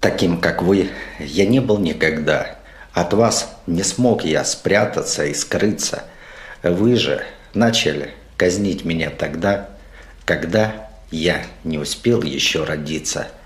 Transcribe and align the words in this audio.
Таким, 0.00 0.40
как 0.40 0.62
вы, 0.62 0.90
я 1.18 1.46
не 1.46 1.60
был 1.60 1.78
никогда. 1.78 2.56
От 2.92 3.12
вас 3.12 3.54
не 3.66 3.82
смог 3.82 4.24
я 4.24 4.44
спрятаться 4.44 5.24
и 5.26 5.34
скрыться. 5.34 6.04
Вы 6.62 6.96
же 6.96 7.22
начали 7.54 8.10
казнить 8.36 8.84
меня 8.84 9.10
тогда, 9.10 9.68
когда 10.24 10.88
я 11.10 11.42
не 11.64 11.78
успел 11.78 12.22
еще 12.22 12.64
родиться– 12.64 13.28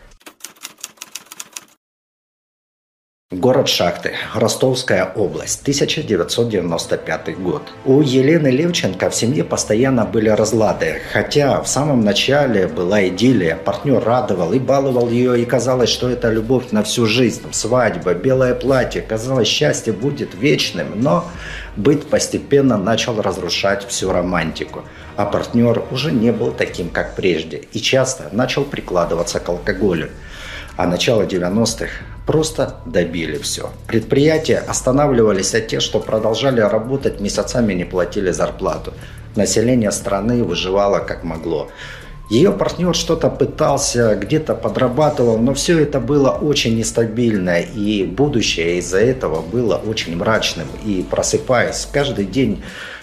Город 3.35 3.67
Шахты, 3.67 4.13
Ростовская 4.33 5.11
область, 5.13 5.63
1995 5.63 7.37
год. 7.37 7.63
У 7.85 8.01
Елены 8.01 8.47
Левченко 8.47 9.11
в 9.11 9.15
семье 9.17 9.43
постоянно 9.43 10.05
были 10.05 10.29
разлады, 10.29 11.01
хотя 11.13 11.61
в 11.61 11.67
самом 11.67 12.03
начале 12.03 12.69
была 12.69 13.09
идиллия, 13.09 13.57
партнер 13.57 14.05
радовал 14.05 14.53
и 14.53 14.61
баловал 14.61 15.09
ее, 15.09 15.43
и 15.43 15.45
казалось, 15.45 15.89
что 15.89 16.09
это 16.09 16.31
любовь 16.31 16.71
на 16.71 16.85
всю 16.85 17.07
жизнь, 17.07 17.43
свадьба, 17.51 18.15
белое 18.15 18.55
платье, 18.55 19.03
казалось, 19.03 19.49
счастье 19.49 19.93
будет 19.93 20.37
вечным, 20.37 20.93
но 20.95 21.29
быт 21.75 22.07
постепенно 22.07 22.79
начал 22.79 23.21
разрушать 23.21 23.85
всю 23.89 24.13
романтику, 24.13 24.85
а 25.17 25.27
партнер 25.27 25.83
уже 25.91 26.13
не 26.13 26.31
был 26.31 26.53
таким, 26.53 26.89
как 26.89 27.17
прежде, 27.17 27.63
и 27.73 27.81
часто 27.81 28.29
начал 28.31 28.63
прикладываться 28.63 29.41
к 29.41 29.49
алкоголю. 29.49 30.11
А 30.77 30.87
начало 30.87 31.23
90-х 31.23 32.14
просто 32.27 32.77
добили 32.87 33.39
все. 33.39 33.71
Предприятия 33.87 34.59
останавливались, 34.59 35.55
а 35.55 35.61
те, 35.61 35.81
что 35.81 36.01
продолжали 36.01 36.61
работать, 36.61 37.21
месяцами 37.21 37.75
не 37.75 37.85
платили 37.85 38.31
зарплату. 38.31 38.95
Население 39.37 39.91
страны 39.91 40.45
выживало 40.45 41.01
как 41.01 41.25
могло. 41.25 41.69
Ее 42.31 42.53
партнер 42.53 42.95
что-то 42.95 43.29
пытался, 43.29 44.15
где-то 44.15 44.55
подрабатывал, 44.55 45.39
но 45.39 45.53
все 45.53 45.79
это 45.79 46.01
было 46.01 46.31
очень 46.31 46.77
нестабильно, 46.77 47.61
и 47.61 48.05
будущее 48.05 48.79
из-за 48.79 48.99
этого 48.99 49.43
было 49.43 49.77
очень 49.77 50.17
мрачным. 50.17 50.67
И 50.87 51.05
просыпаясь 51.09 51.87
каждый 51.93 52.25
день, 52.25 52.63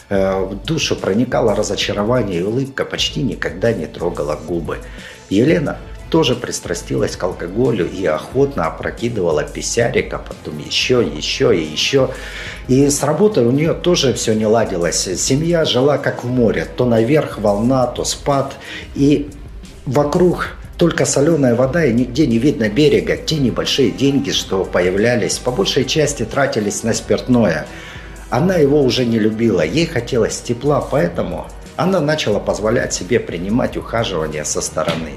э, 0.09 0.39
в 0.39 0.65
душу 0.65 0.95
проникало 0.95 1.55
разочарование, 1.55 2.39
и 2.39 2.43
улыбка 2.43 2.83
почти 2.83 3.21
никогда 3.21 3.71
не 3.73 3.85
трогала 3.85 4.35
губы. 4.35 4.79
Елена 5.29 5.77
тоже 6.11 6.35
пристрастилась 6.35 7.15
к 7.15 7.23
алкоголю 7.23 7.89
и 7.89 8.05
охотно 8.05 8.65
опрокидывала 8.65 9.43
писярика, 9.43 10.19
потом 10.19 10.59
еще, 10.59 11.01
еще 11.01 11.57
и 11.57 11.63
еще. 11.63 12.09
И 12.67 12.89
с 12.89 13.01
работой 13.01 13.45
у 13.45 13.51
нее 13.51 13.73
тоже 13.73 14.13
все 14.13 14.33
не 14.33 14.45
ладилось. 14.45 15.09
Семья 15.15 15.63
жила 15.63 15.97
как 15.97 16.25
в 16.25 16.27
море, 16.27 16.67
то 16.75 16.85
наверх 16.85 17.39
волна, 17.39 17.87
то 17.87 18.03
спад. 18.03 18.57
И 18.93 19.29
вокруг 19.85 20.49
только 20.77 21.05
соленая 21.05 21.55
вода 21.55 21.85
и 21.85 21.93
нигде 21.93 22.27
не 22.27 22.39
видно 22.39 22.67
берега. 22.67 23.15
Те 23.15 23.37
небольшие 23.37 23.89
деньги, 23.89 24.31
что 24.31 24.65
появлялись, 24.65 25.37
по 25.37 25.51
большей 25.51 25.85
части 25.85 26.25
тратились 26.25 26.83
на 26.83 26.93
спиртное. 26.93 27.67
Она 28.29 28.55
его 28.55 28.83
уже 28.83 29.05
не 29.05 29.17
любила, 29.17 29.61
ей 29.61 29.85
хотелось 29.85 30.41
тепла, 30.41 30.81
поэтому 30.81 31.47
она 31.77 32.01
начала 32.01 32.39
позволять 32.39 32.93
себе 32.93 33.19
принимать 33.21 33.77
ухаживание 33.77 34.43
со 34.43 34.59
стороны. 34.59 35.13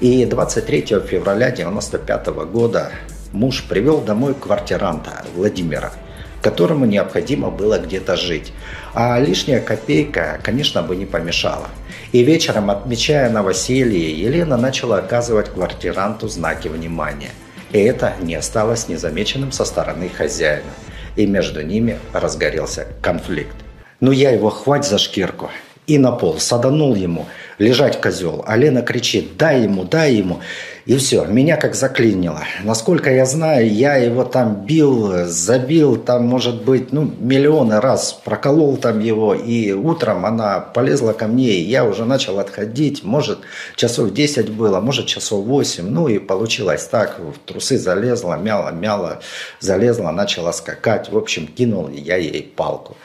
И 0.00 0.24
23 0.24 0.82
февраля 1.08 1.48
1995 1.48 2.26
года 2.52 2.92
муж 3.32 3.64
привел 3.68 4.00
домой 4.00 4.32
квартиранта 4.32 5.24
Владимира, 5.34 5.92
которому 6.40 6.84
необходимо 6.84 7.50
было 7.50 7.80
где-то 7.80 8.16
жить. 8.16 8.52
А 8.94 9.18
лишняя 9.18 9.60
копейка, 9.60 10.38
конечно, 10.44 10.84
бы 10.84 10.94
не 10.94 11.04
помешала. 11.04 11.66
И 12.12 12.22
вечером, 12.22 12.70
отмечая 12.70 13.28
новоселье, 13.28 14.16
Елена 14.16 14.56
начала 14.56 14.98
оказывать 14.98 15.48
квартиранту 15.48 16.28
знаки 16.28 16.68
внимания. 16.68 17.30
И 17.72 17.78
это 17.80 18.14
не 18.20 18.36
осталось 18.36 18.86
незамеченным 18.86 19.50
со 19.50 19.64
стороны 19.64 20.08
хозяина. 20.08 20.70
И 21.16 21.26
между 21.26 21.62
ними 21.62 21.98
разгорелся 22.12 22.86
конфликт. 23.02 23.56
Ну 23.98 24.12
я 24.12 24.30
его 24.30 24.48
хвать 24.48 24.86
за 24.86 24.96
шкирку 24.96 25.50
и 25.88 25.98
на 25.98 26.12
пол, 26.12 26.38
саданул 26.38 26.94
ему– 26.94 27.26
лежать 27.58 28.00
козел. 28.00 28.44
А 28.46 28.56
Лена 28.56 28.82
кричит, 28.82 29.36
дай 29.36 29.62
ему, 29.62 29.84
дай 29.84 30.14
ему. 30.14 30.40
И 30.86 30.96
все, 30.96 31.26
меня 31.26 31.56
как 31.56 31.74
заклинило. 31.74 32.44
Насколько 32.64 33.12
я 33.12 33.26
знаю, 33.26 33.70
я 33.70 33.96
его 33.96 34.24
там 34.24 34.64
бил, 34.64 35.26
забил, 35.26 35.96
там, 35.96 36.24
может 36.24 36.64
быть, 36.64 36.92
ну, 36.92 37.12
миллионы 37.18 37.80
раз 37.80 38.14
проколол 38.24 38.78
там 38.78 39.00
его. 39.00 39.34
И 39.34 39.72
утром 39.72 40.24
она 40.24 40.60
полезла 40.60 41.12
ко 41.12 41.26
мне, 41.26 41.50
и 41.50 41.68
я 41.68 41.84
уже 41.84 42.06
начал 42.06 42.38
отходить. 42.38 43.04
Может, 43.04 43.40
часов 43.76 44.12
10 44.14 44.50
было, 44.50 44.80
может, 44.80 45.06
часов 45.06 45.44
8. 45.44 45.86
Ну, 45.86 46.08
и 46.08 46.18
получилось 46.18 46.84
так. 46.84 47.18
В 47.18 47.38
трусы 47.46 47.76
залезла, 47.76 48.36
мяла, 48.36 48.70
мяла, 48.70 49.20
залезла, 49.60 50.10
начала 50.10 50.52
скакать. 50.52 51.10
В 51.10 51.18
общем, 51.18 51.46
кинул 51.46 51.90
я 51.90 52.16
ей 52.16 52.42
палку. 52.42 52.96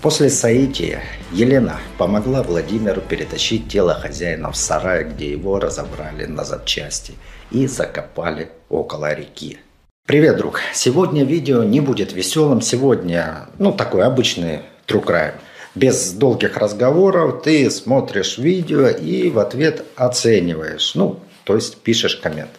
После 0.00 0.30
соития 0.30 1.02
Елена 1.32 1.80
помогла 1.98 2.44
Владимиру 2.44 3.00
перетащить 3.00 3.68
тело 3.68 3.94
хозяина 3.94 4.52
в 4.52 4.56
сарай, 4.56 5.02
где 5.02 5.32
его 5.32 5.58
разобрали 5.58 6.26
на 6.26 6.44
запчасти 6.44 7.14
и 7.50 7.66
закопали 7.66 8.50
около 8.68 9.12
реки. 9.12 9.58
Привет, 10.06 10.36
друг! 10.36 10.60
Сегодня 10.72 11.24
видео 11.24 11.64
не 11.64 11.80
будет 11.80 12.12
веселым. 12.12 12.60
Сегодня, 12.60 13.48
ну, 13.58 13.72
такой 13.72 14.04
обычный 14.04 14.60
true 14.86 15.04
crime. 15.04 15.34
Без 15.74 16.12
долгих 16.12 16.56
разговоров 16.56 17.42
ты 17.42 17.68
смотришь 17.68 18.38
видео 18.38 18.86
и 18.86 19.28
в 19.30 19.40
ответ 19.40 19.84
оцениваешь. 19.96 20.94
Ну, 20.94 21.18
то 21.42 21.56
есть 21.56 21.76
пишешь 21.78 22.16
коммент. 22.16 22.50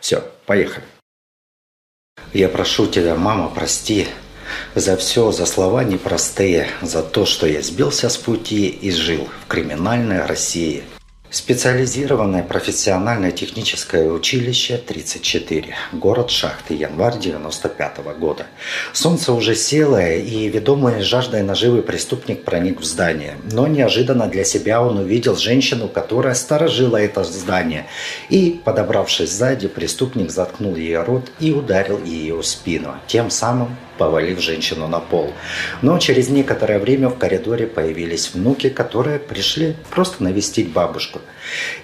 Все, 0.00 0.22
поехали. 0.46 0.86
Я 2.32 2.48
прошу 2.48 2.86
тебя, 2.86 3.14
мама, 3.14 3.52
прости, 3.54 4.08
за 4.74 4.96
все, 4.96 5.32
за 5.32 5.46
слова 5.46 5.84
непростые, 5.84 6.68
за 6.82 7.02
то, 7.02 7.26
что 7.26 7.46
я 7.46 7.62
сбился 7.62 8.08
с 8.08 8.16
пути 8.16 8.66
и 8.68 8.90
жил 8.90 9.28
в 9.44 9.46
криминальной 9.46 10.24
России– 10.24 10.82
Специализированное 11.30 12.42
профессиональное 12.42 13.32
техническое 13.32 14.08
училище 14.08 14.78
34. 14.78 15.74
Город 15.92 16.30
Шахты. 16.30 16.72
Январь 16.72 17.18
95 17.18 17.98
-го 17.98 18.18
года. 18.18 18.46
Солнце 18.94 19.34
уже 19.34 19.54
село, 19.54 20.00
и 20.00 20.48
ведомый 20.48 21.02
жаждой 21.02 21.42
наживы 21.42 21.82
преступник 21.82 22.44
проник 22.44 22.80
в 22.80 22.84
здание. 22.84 23.36
Но 23.52 23.66
неожиданно 23.66 24.26
для 24.26 24.44
себя 24.44 24.80
он 24.82 24.96
увидел 24.96 25.36
женщину, 25.36 25.88
которая 25.88 26.32
сторожила 26.34 26.96
это 26.96 27.24
здание. 27.24 27.84
И, 28.30 28.62
подобравшись 28.64 29.30
сзади, 29.30 29.68
преступник 29.68 30.30
заткнул 30.30 30.76
ей 30.76 30.96
рот 30.96 31.30
и 31.40 31.52
ударил 31.52 32.02
ее 32.02 32.36
в 32.36 32.46
спину. 32.46 32.94
Тем 33.06 33.30
самым 33.30 33.76
повалив 33.98 34.40
женщину 34.40 34.88
на 34.88 35.00
пол. 35.00 35.32
Но 35.82 35.98
через 35.98 36.28
некоторое 36.28 36.78
время 36.78 37.08
в 37.08 37.18
коридоре 37.18 37.66
появились 37.66 38.30
внуки, 38.34 38.68
которые 38.68 39.18
пришли 39.18 39.76
просто 39.90 40.22
навестить 40.22 40.72
бабушку. 40.72 41.20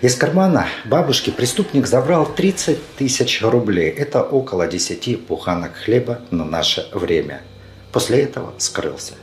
Из 0.01 0.15
кармана 0.15 0.67
бабушки 0.85 1.31
преступник 1.31 1.87
забрал 1.87 2.27
30 2.27 2.79
тысяч 2.97 3.43
рублей. 3.43 3.91
Это 3.91 4.23
около 4.23 4.67
10 4.67 5.27
буханок 5.27 5.75
хлеба 5.75 6.21
на 6.31 6.45
наше 6.45 6.87
время. 6.93 7.43
После 7.93 8.23
этого 8.23 8.55
скрылся. 8.59 9.15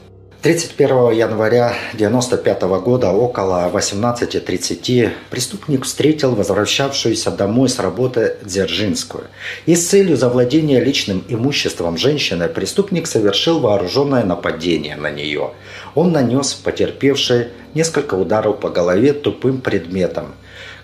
31 0.41 1.11
января 1.11 1.67
1995 1.93 2.63
года 2.83 3.11
около 3.11 3.69
18.30 3.71 5.11
преступник 5.29 5.85
встретил 5.85 6.33
возвращавшуюся 6.33 7.29
домой 7.29 7.69
с 7.69 7.77
работы 7.77 8.37
Дзержинскую. 8.41 9.25
И 9.67 9.75
с 9.75 9.87
целью 9.87 10.17
завладения 10.17 10.83
личным 10.83 11.23
имуществом 11.29 11.95
женщины 11.95 12.47
преступник 12.47 13.05
совершил 13.05 13.59
вооруженное 13.59 14.23
нападение 14.23 14.95
на 14.95 15.11
нее. 15.11 15.51
Он 15.93 16.11
нанес 16.11 16.55
потерпевшей 16.55 17.49
несколько 17.75 18.15
ударов 18.15 18.59
по 18.59 18.69
голове 18.69 19.13
тупым 19.13 19.61
предметом– 19.61 20.33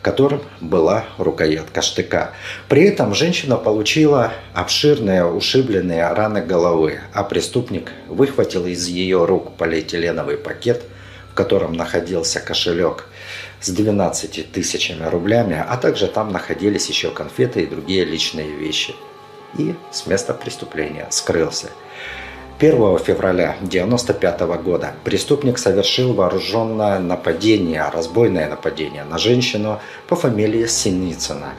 которым 0.07 0.41
была 0.61 1.03
рукоятка 1.17 1.81
штыка. 1.81 2.31
При 2.69 2.85
этом 2.85 3.13
женщина 3.13 3.57
получила 3.57 4.31
обширные 4.53 5.25
ушибленные 5.25 6.07
раны 6.13 6.41
головы, 6.41 7.01
а 7.11 7.25
преступник 7.25 7.91
выхватил 8.07 8.65
из 8.67 8.87
ее 8.87 9.25
рук 9.25 9.57
полиэтиленовый 9.57 10.37
пакет, 10.37 10.81
в 11.29 11.33
котором 11.33 11.73
находился 11.73 12.39
кошелек 12.39 13.09
с 13.59 13.67
12 13.67 14.49
тысячами 14.49 15.03
рублями, 15.09 15.61
а 15.67 15.75
также 15.75 16.07
там 16.07 16.31
находились 16.31 16.87
еще 16.87 17.11
конфеты 17.11 17.63
и 17.63 17.67
другие 17.67 18.05
личные 18.05 18.49
вещи. 18.55 18.95
И 19.57 19.75
с 19.91 20.07
места 20.07 20.33
преступления 20.33 21.07
скрылся. 21.09 21.67
1 22.59 22.97
февраля 22.97 23.55
1995 23.59 24.41
года 24.63 24.93
преступник 25.03 25.59
совершил 25.59 26.13
вооруженное 26.13 26.97
нападение, 26.97 27.87
разбойное 27.93 28.49
нападение 28.49 29.03
на 29.03 29.19
женщину 29.19 29.79
по 30.07 30.15
фамилии 30.15 30.65
Синицына. 30.65 31.53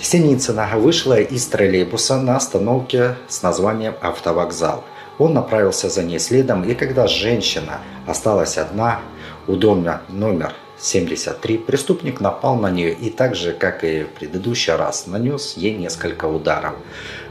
Синицына 0.00 0.68
вышла 0.74 1.20
из 1.20 1.46
троллейбуса 1.46 2.16
на 2.16 2.36
остановке 2.36 3.14
с 3.28 3.42
названием 3.42 3.94
«Автовокзал». 4.00 4.82
Он 5.18 5.34
направился 5.34 5.88
за 5.88 6.02
ней 6.02 6.18
следом, 6.18 6.64
и 6.64 6.74
когда 6.74 7.06
женщина 7.06 7.78
осталась 8.08 8.58
одна 8.58 9.02
у 9.46 9.54
дома 9.54 10.02
номер 10.08 10.52
73 10.80 11.58
преступник 11.58 12.20
напал 12.20 12.56
на 12.56 12.70
нее 12.70 12.92
и 12.92 13.10
так 13.10 13.34
же, 13.34 13.52
как 13.52 13.84
и 13.84 14.04
в 14.04 14.08
предыдущий 14.08 14.74
раз, 14.74 15.06
нанес 15.06 15.54
ей 15.56 15.76
несколько 15.76 16.24
ударов. 16.24 16.74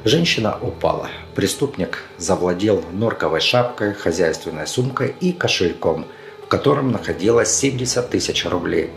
Женщина 0.06 0.57
упала. 0.62 1.10
Преступник 1.36 2.06
завладел 2.18 2.84
норковой 2.94 3.42
шапкой, 3.42 3.94
хозяйственной 3.94 4.66
сумкой 4.66 5.13
и 5.19 5.34
кошельком, 5.34 6.06
в 6.46 6.48
котором 6.48 6.92
находилось 6.92 7.54
70 7.54 8.10
тысяч 8.10 8.46
рублей. 8.46 8.92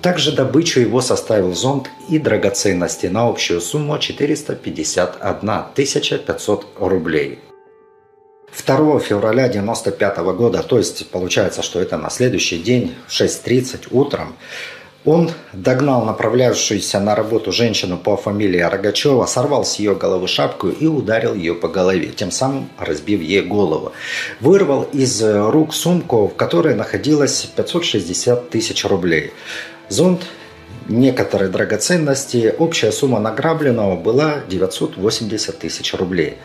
Также 0.00 0.32
добычу 0.32 0.80
его 0.80 1.02
составил 1.02 1.54
зонт 1.54 1.90
и 2.08 2.18
драгоценности 2.18 3.08
на 3.08 3.28
общую 3.28 3.60
сумму 3.60 3.98
451 3.98 5.64
500 5.74 6.66
рублей. 6.80 7.40
2 8.66 9.00
февраля 9.00 9.44
1995 9.44 10.18
года, 10.34 10.62
то 10.62 10.78
есть 10.78 11.10
получается, 11.10 11.62
что 11.62 11.78
это 11.78 11.98
на 11.98 12.08
следующий 12.08 12.58
день 12.58 12.94
в 13.06 13.12
6.30 13.12 13.88
утром, 13.90 14.34
он 15.08 15.30
догнал 15.54 16.04
направлявшуюся 16.04 17.00
на 17.00 17.14
работу 17.14 17.50
женщину 17.50 17.96
по 17.96 18.16
фамилии 18.16 18.58
Рогачева, 18.60 19.24
сорвал 19.24 19.64
с 19.64 19.76
ее 19.76 19.94
головы 19.94 20.28
шапку 20.28 20.68
и 20.68 20.86
ударил 20.86 21.34
ее 21.34 21.54
по 21.54 21.68
голове, 21.68 22.08
тем 22.08 22.30
самым 22.30 22.68
разбив 22.78 23.22
ей 23.22 23.40
голову. 23.40 23.92
Вырвал 24.40 24.82
из 24.82 25.22
рук 25.22 25.74
сумку, 25.74 26.28
в 26.28 26.36
которой 26.36 26.74
находилось 26.74 27.50
560 27.56 28.50
тысяч 28.50 28.84
рублей. 28.84 29.32
Зонт 29.88 30.26
некоторые 30.88 31.48
драгоценности, 31.48 32.54
общая 32.58 32.92
сумма 32.92 33.18
награбленного 33.18 33.96
была 33.96 34.40
980 34.48 35.58
тысяч 35.58 35.94
рублей. 35.94 36.36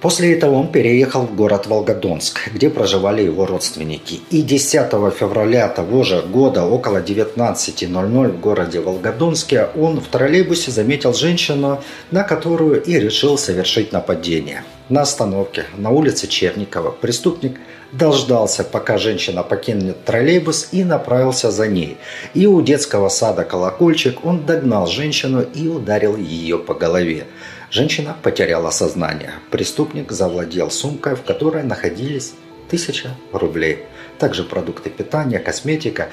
После 0.00 0.32
этого 0.34 0.54
он 0.54 0.70
переехал 0.70 1.22
в 1.22 1.34
город 1.34 1.66
Волгодонск, 1.66 2.50
где 2.54 2.70
проживали 2.70 3.22
его 3.22 3.46
родственники. 3.46 4.20
И 4.30 4.42
10 4.42 4.90
февраля 5.12 5.68
того 5.68 6.04
же 6.04 6.22
года, 6.22 6.64
около 6.64 6.98
19.00 6.98 8.28
в 8.28 8.40
городе 8.40 8.80
Волгодонске, 8.80 9.68
он 9.76 10.00
в 10.00 10.06
троллейбусе 10.06 10.70
заметил 10.70 11.14
женщину, 11.14 11.82
на 12.12 12.22
которую 12.22 12.80
и 12.80 12.98
решил 13.00 13.36
совершить 13.36 13.92
нападение. 13.92 14.62
На 14.88 15.02
остановке 15.02 15.64
на 15.76 15.90
улице 15.90 16.28
Черникова 16.28 16.90
преступник 16.92 17.58
дождался, 17.92 18.64
пока 18.64 18.98
женщина 18.98 19.42
покинет 19.42 20.04
троллейбус 20.04 20.68
и 20.72 20.84
направился 20.84 21.50
за 21.50 21.66
ней. 21.66 21.96
И 22.34 22.46
у 22.46 22.62
детского 22.62 23.08
сада 23.08 23.44
«Колокольчик» 23.44 24.24
он 24.24 24.46
догнал 24.46 24.86
женщину 24.86 25.42
и 25.42 25.68
ударил 25.68 26.16
ее 26.16 26.58
по 26.58 26.74
голове. 26.74 27.26
Женщина 27.70 28.16
потеряла 28.22 28.70
сознание. 28.70 29.34
Преступник 29.50 30.10
завладел 30.10 30.70
сумкой, 30.70 31.16
в 31.16 31.22
которой 31.22 31.62
находились 31.62 32.32
тысяча 32.70 33.10
рублей. 33.32 33.84
Также 34.18 34.42
продукты 34.42 34.88
питания, 34.88 35.38
косметика. 35.38 36.08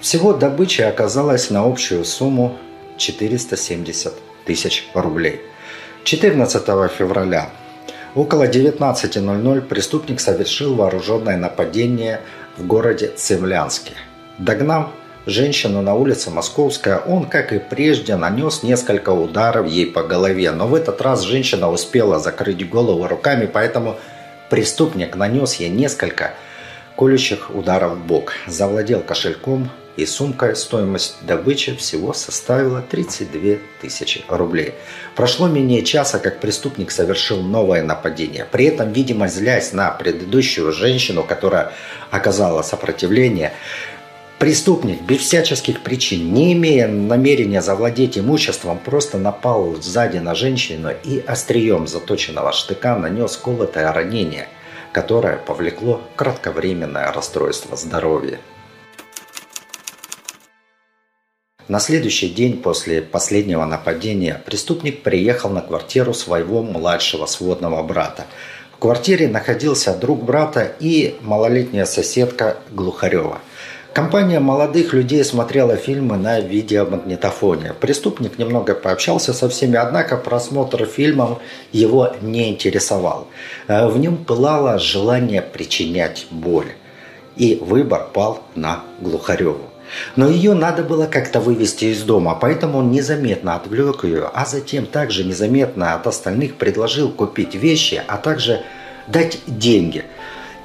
Всего 0.00 0.32
добыча 0.32 0.88
оказалась 0.88 1.50
на 1.50 1.64
общую 1.64 2.04
сумму 2.04 2.56
470 2.96 4.14
тысяч 4.44 4.88
рублей. 4.94 5.40
14 6.04 6.64
февраля 6.92 7.50
около 8.14 8.46
19.00 8.46 9.60
преступник 9.62 10.20
совершил 10.20 10.74
вооруженное 10.74 11.36
нападение 11.36 12.20
в 12.56 12.66
городе 12.66 13.08
Цемлянске. 13.16 13.92
Догнав 14.38 14.90
женщину 15.26 15.82
на 15.82 15.94
улице 15.94 16.30
Московская, 16.30 16.98
он, 16.98 17.26
как 17.26 17.52
и 17.52 17.58
прежде, 17.58 18.16
нанес 18.16 18.62
несколько 18.62 19.10
ударов 19.10 19.66
ей 19.66 19.86
по 19.86 20.02
голове. 20.02 20.50
Но 20.52 20.66
в 20.66 20.74
этот 20.74 21.00
раз 21.00 21.22
женщина 21.22 21.70
успела 21.70 22.18
закрыть 22.18 22.68
голову 22.68 23.06
руками, 23.06 23.48
поэтому 23.52 23.96
преступник 24.48 25.16
нанес 25.16 25.54
ей 25.54 25.68
несколько 25.68 26.34
колющих 26.96 27.54
ударов 27.54 27.94
в 27.94 28.06
бок. 28.06 28.32
Завладел 28.46 29.00
кошельком 29.00 29.70
и 29.96 30.06
сумкой. 30.06 30.56
Стоимость 30.56 31.16
добычи 31.22 31.74
всего 31.76 32.12
составила 32.12 32.82
32 32.82 33.56
тысячи 33.80 34.22
рублей. 34.28 34.74
Прошло 35.16 35.48
менее 35.48 35.82
часа, 35.82 36.18
как 36.18 36.40
преступник 36.40 36.90
совершил 36.90 37.42
новое 37.42 37.82
нападение. 37.82 38.46
При 38.50 38.66
этом, 38.66 38.92
видимо, 38.92 39.28
злясь 39.28 39.72
на 39.72 39.90
предыдущую 39.90 40.72
женщину, 40.72 41.22
которая 41.22 41.72
оказала 42.10 42.62
сопротивление, 42.62 43.52
Преступник 44.40 45.02
без 45.02 45.18
всяческих 45.18 45.82
причин, 45.82 46.32
не 46.32 46.54
имея 46.54 46.88
намерения 46.88 47.60
завладеть 47.60 48.16
имуществом, 48.16 48.78
просто 48.78 49.18
напал 49.18 49.74
сзади 49.82 50.16
на 50.16 50.34
женщину 50.34 50.92
и 51.04 51.22
острием 51.26 51.86
заточенного 51.86 52.50
штыка 52.52 52.96
нанес 52.96 53.36
колотое 53.36 53.92
ранение, 53.92 54.48
которое 54.92 55.36
повлекло 55.36 56.00
кратковременное 56.16 57.12
расстройство 57.12 57.76
здоровья. 57.76 58.40
На 61.68 61.78
следующий 61.78 62.30
день 62.30 62.62
после 62.62 63.02
последнего 63.02 63.66
нападения 63.66 64.40
преступник 64.46 65.02
приехал 65.02 65.50
на 65.50 65.60
квартиру 65.60 66.14
своего 66.14 66.62
младшего 66.62 67.26
сводного 67.26 67.82
брата. 67.82 68.24
В 68.72 68.78
квартире 68.78 69.28
находился 69.28 69.94
друг 69.94 70.24
брата 70.24 70.72
и 70.80 71.18
малолетняя 71.20 71.84
соседка 71.84 72.56
Глухарева– 72.70 73.42
Компания 73.92 74.38
молодых 74.38 74.92
людей 74.92 75.24
смотрела 75.24 75.74
фильмы 75.74 76.16
на 76.16 76.38
видеомагнитофоне. 76.38 77.74
Преступник 77.74 78.38
немного 78.38 78.76
пообщался 78.76 79.32
со 79.32 79.48
всеми, 79.48 79.76
однако 79.76 80.16
просмотр 80.16 80.86
фильмов 80.86 81.40
его 81.72 82.12
не 82.20 82.50
интересовал. 82.50 83.26
Э, 83.66 83.88
в 83.88 83.98
нем 83.98 84.18
пылало 84.18 84.78
желание 84.78 85.42
причинять 85.42 86.28
боль. 86.30 86.72
И 87.34 87.58
выбор 87.60 88.06
пал 88.12 88.44
на 88.54 88.84
Глухареву. 89.00 89.70
Но 90.14 90.28
ее 90.28 90.54
надо 90.54 90.84
было 90.84 91.06
как-то 91.06 91.40
вывести 91.40 91.86
из 91.86 92.02
дома, 92.02 92.38
поэтому 92.40 92.78
он 92.78 92.92
незаметно 92.92 93.56
отвлек 93.56 94.04
ее, 94.04 94.30
а 94.32 94.46
затем 94.46 94.86
также 94.86 95.24
незаметно 95.24 95.94
от 95.94 96.06
остальных 96.06 96.54
предложил 96.54 97.10
купить 97.10 97.56
вещи, 97.56 98.00
а 98.06 98.18
также 98.18 98.62
дать 99.08 99.40
деньги– 99.48 100.04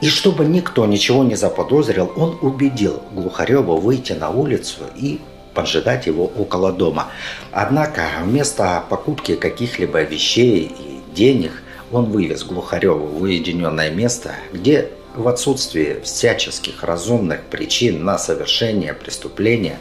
и 0.06 0.07
чтобы 0.07 0.46
никто 0.46 0.86
ничего 0.86 1.24
не 1.24 1.34
заподозрил, 1.34 2.12
он 2.16 2.38
убедил 2.44 3.02
Глухарева 3.13 3.75
выйти 3.75 4.13
на 4.13 4.30
улицу 4.30 4.81
и 4.96 5.19
поджидать 5.56 6.06
его 6.06 6.25
около 6.25 6.72
дома. 6.72 7.07
Однако 7.52 8.04
вместо 8.22 8.84
покупки 8.88 9.34
каких-либо 9.36 10.04
вещей 10.04 10.72
и 10.78 11.16
денег 11.16 11.54
он 11.92 12.12
вывез 12.12 12.44
Глухарева 12.44 12.94
в 13.00 13.24
уединенное 13.24 13.90
место, 13.90 14.36
где 14.54 14.92
в 15.16 15.28
отсутствии 15.28 16.00
всяческих 16.04 16.84
разумных 16.84 17.42
причин 17.42 18.06
на 18.06 18.19
совершение 18.19 18.94
преступления 18.94 19.80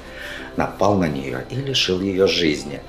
напал 0.56 0.94
на 0.94 1.06
нее 1.06 1.44
и 1.50 1.56
лишил 1.56 2.00
ее 2.00 2.26
жизни. 2.26 2.81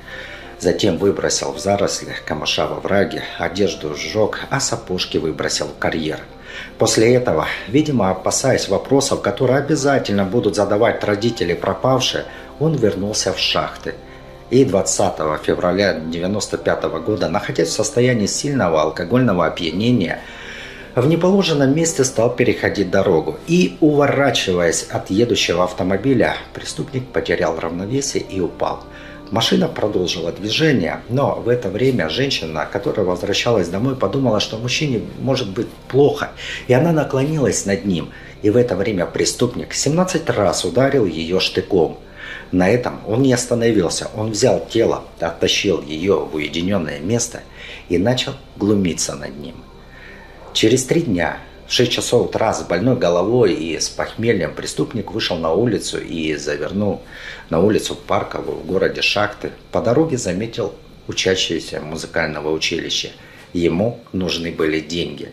Затем 0.58 0.98
выбросил 0.98 1.52
в 1.52 1.60
зарослях 1.60 2.24
камыша 2.24 2.66
во 2.66 2.80
враге, 2.80 3.24
одежду 3.40 3.94
сжег, 3.94 4.40
а 4.50 4.62
сапожки 4.62 5.18
выбросил 5.18 5.68
в 5.68 5.78
карьер– 5.78 6.22
После 6.78 7.14
этого, 7.16 7.48
видимо, 7.68 8.12
опасаясь 8.12 8.68
вопросов, 8.68 9.22
которые 9.22 9.60
обязательно 9.60 10.26
будут 10.26 10.56
задавать 10.56 11.04
родители 11.04 11.54
пропавшие, 11.54 12.26
он 12.60 12.76
вернулся 12.76 13.34
в 13.34 13.40
шахты. 13.40 13.96
И 14.50 14.64
20 14.64 15.14
февраля 15.44 15.92
1995 15.92 16.84
года, 17.06 17.30
находясь 17.30 17.70
в 17.70 17.74
состоянии 17.74 18.28
сильного 18.28 18.82
алкогольного 18.82 19.46
опьянения, 19.46 20.20
в 20.94 21.08
неположенном 21.08 21.76
месте 21.76 22.04
стал 22.04 22.36
переходить 22.36 22.90
дорогу 22.90 23.38
и, 23.48 23.78
уворачиваясь 23.82 24.84
от 24.84 25.10
едущего 25.10 25.64
автомобиля, 25.64 26.38
преступник 26.54 27.08
потерял 27.08 27.60
равновесие 27.60 28.24
и 28.24 28.40
упал– 28.40 28.84
Машина 29.32 29.68
продолжила 29.68 30.32
движение, 30.32 31.02
но 31.10 31.36
в 31.36 31.50
это 31.50 31.70
время 31.70 32.10
женщина, 32.10 32.68
которая 32.72 33.06
возвращалась 33.06 33.68
домой, 33.70 33.96
подумала, 33.96 34.40
что 34.40 34.58
мужчине 34.58 35.02
может 35.20 35.50
быть 35.50 35.68
плохо, 35.88 36.30
и 36.68 36.74
она 36.74 36.92
наклонилась 36.92 37.66
над 37.66 37.86
ним. 37.86 38.12
И 38.44 38.52
в 38.52 38.58
это 38.58 38.76
время 38.76 39.08
преступник 39.08 39.74
17 39.74 40.30
раз 40.30 40.64
ударил 40.64 41.06
ее 41.06 41.40
штыком. 41.40 41.98
На 42.52 42.70
этом 42.70 43.00
он 43.08 43.24
не 43.24 43.34
остановился. 43.34 44.10
Он 44.16 44.32
взял 44.32 44.64
тело, 44.70 45.04
оттащил 45.20 45.82
ее 45.82 46.16
в 46.16 46.36
уединенное 46.36 47.00
место 47.00 47.42
и 47.90 47.98
начал 47.98 48.34
глумиться 48.58 49.16
над 49.16 49.36
ним. 49.38 49.56
Через 50.54 50.86
три 50.86 51.02
дня 51.02 51.40
в 51.68 51.72
6 51.72 51.92
часов 51.92 52.28
утра 52.28 52.54
с 52.54 52.62
больной 52.64 52.96
головой 52.96 53.54
и 53.54 53.80
с 53.80 53.90
похмельем 53.90 54.54
преступник 54.54 55.12
вышел 55.12 55.38
на 55.38 55.52
улицу 55.52 56.00
и 56.00 56.36
завернул 56.36 57.02
на 57.50 57.60
улицу 57.60 57.96
Парковую 57.96 58.58
в 58.60 58.66
городе 58.68 59.02
Шахты. 59.02 59.52
По 59.72 59.82
дороге 59.82 60.18
заметил 60.18 60.76
учащиеся 61.08 61.82
музыкального 61.82 62.52
училища. 62.52 63.10
Ему 63.54 64.00
нужны 64.14 64.52
были 64.52 64.80
деньги. 64.80 65.32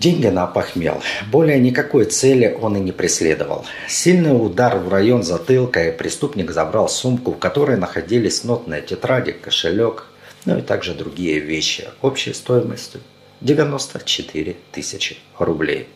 Деньги 0.00 0.26
на 0.26 0.44
опохмел. 0.44 1.00
Более 1.30 1.60
никакой 1.60 2.06
цели 2.06 2.58
он 2.60 2.76
и 2.76 2.80
не 2.80 2.90
преследовал. 2.90 3.64
Сильный 3.88 4.32
удар 4.32 4.78
в 4.78 4.88
район 4.88 5.22
затылка, 5.22 5.88
и 5.88 5.96
преступник 5.96 6.50
забрал 6.50 6.88
сумку, 6.88 7.30
в 7.32 7.38
которой 7.38 7.76
находились 7.76 8.42
нотная 8.42 8.80
тетради, 8.80 9.30
кошелек, 9.30 10.06
ну 10.44 10.58
и 10.58 10.62
также 10.62 10.92
другие 10.94 11.38
вещи 11.38 11.88
общей 12.02 12.32
стоимостью 12.32 13.00
94 13.40 14.56
тысячи 14.72 15.18
рублей. 15.38 15.88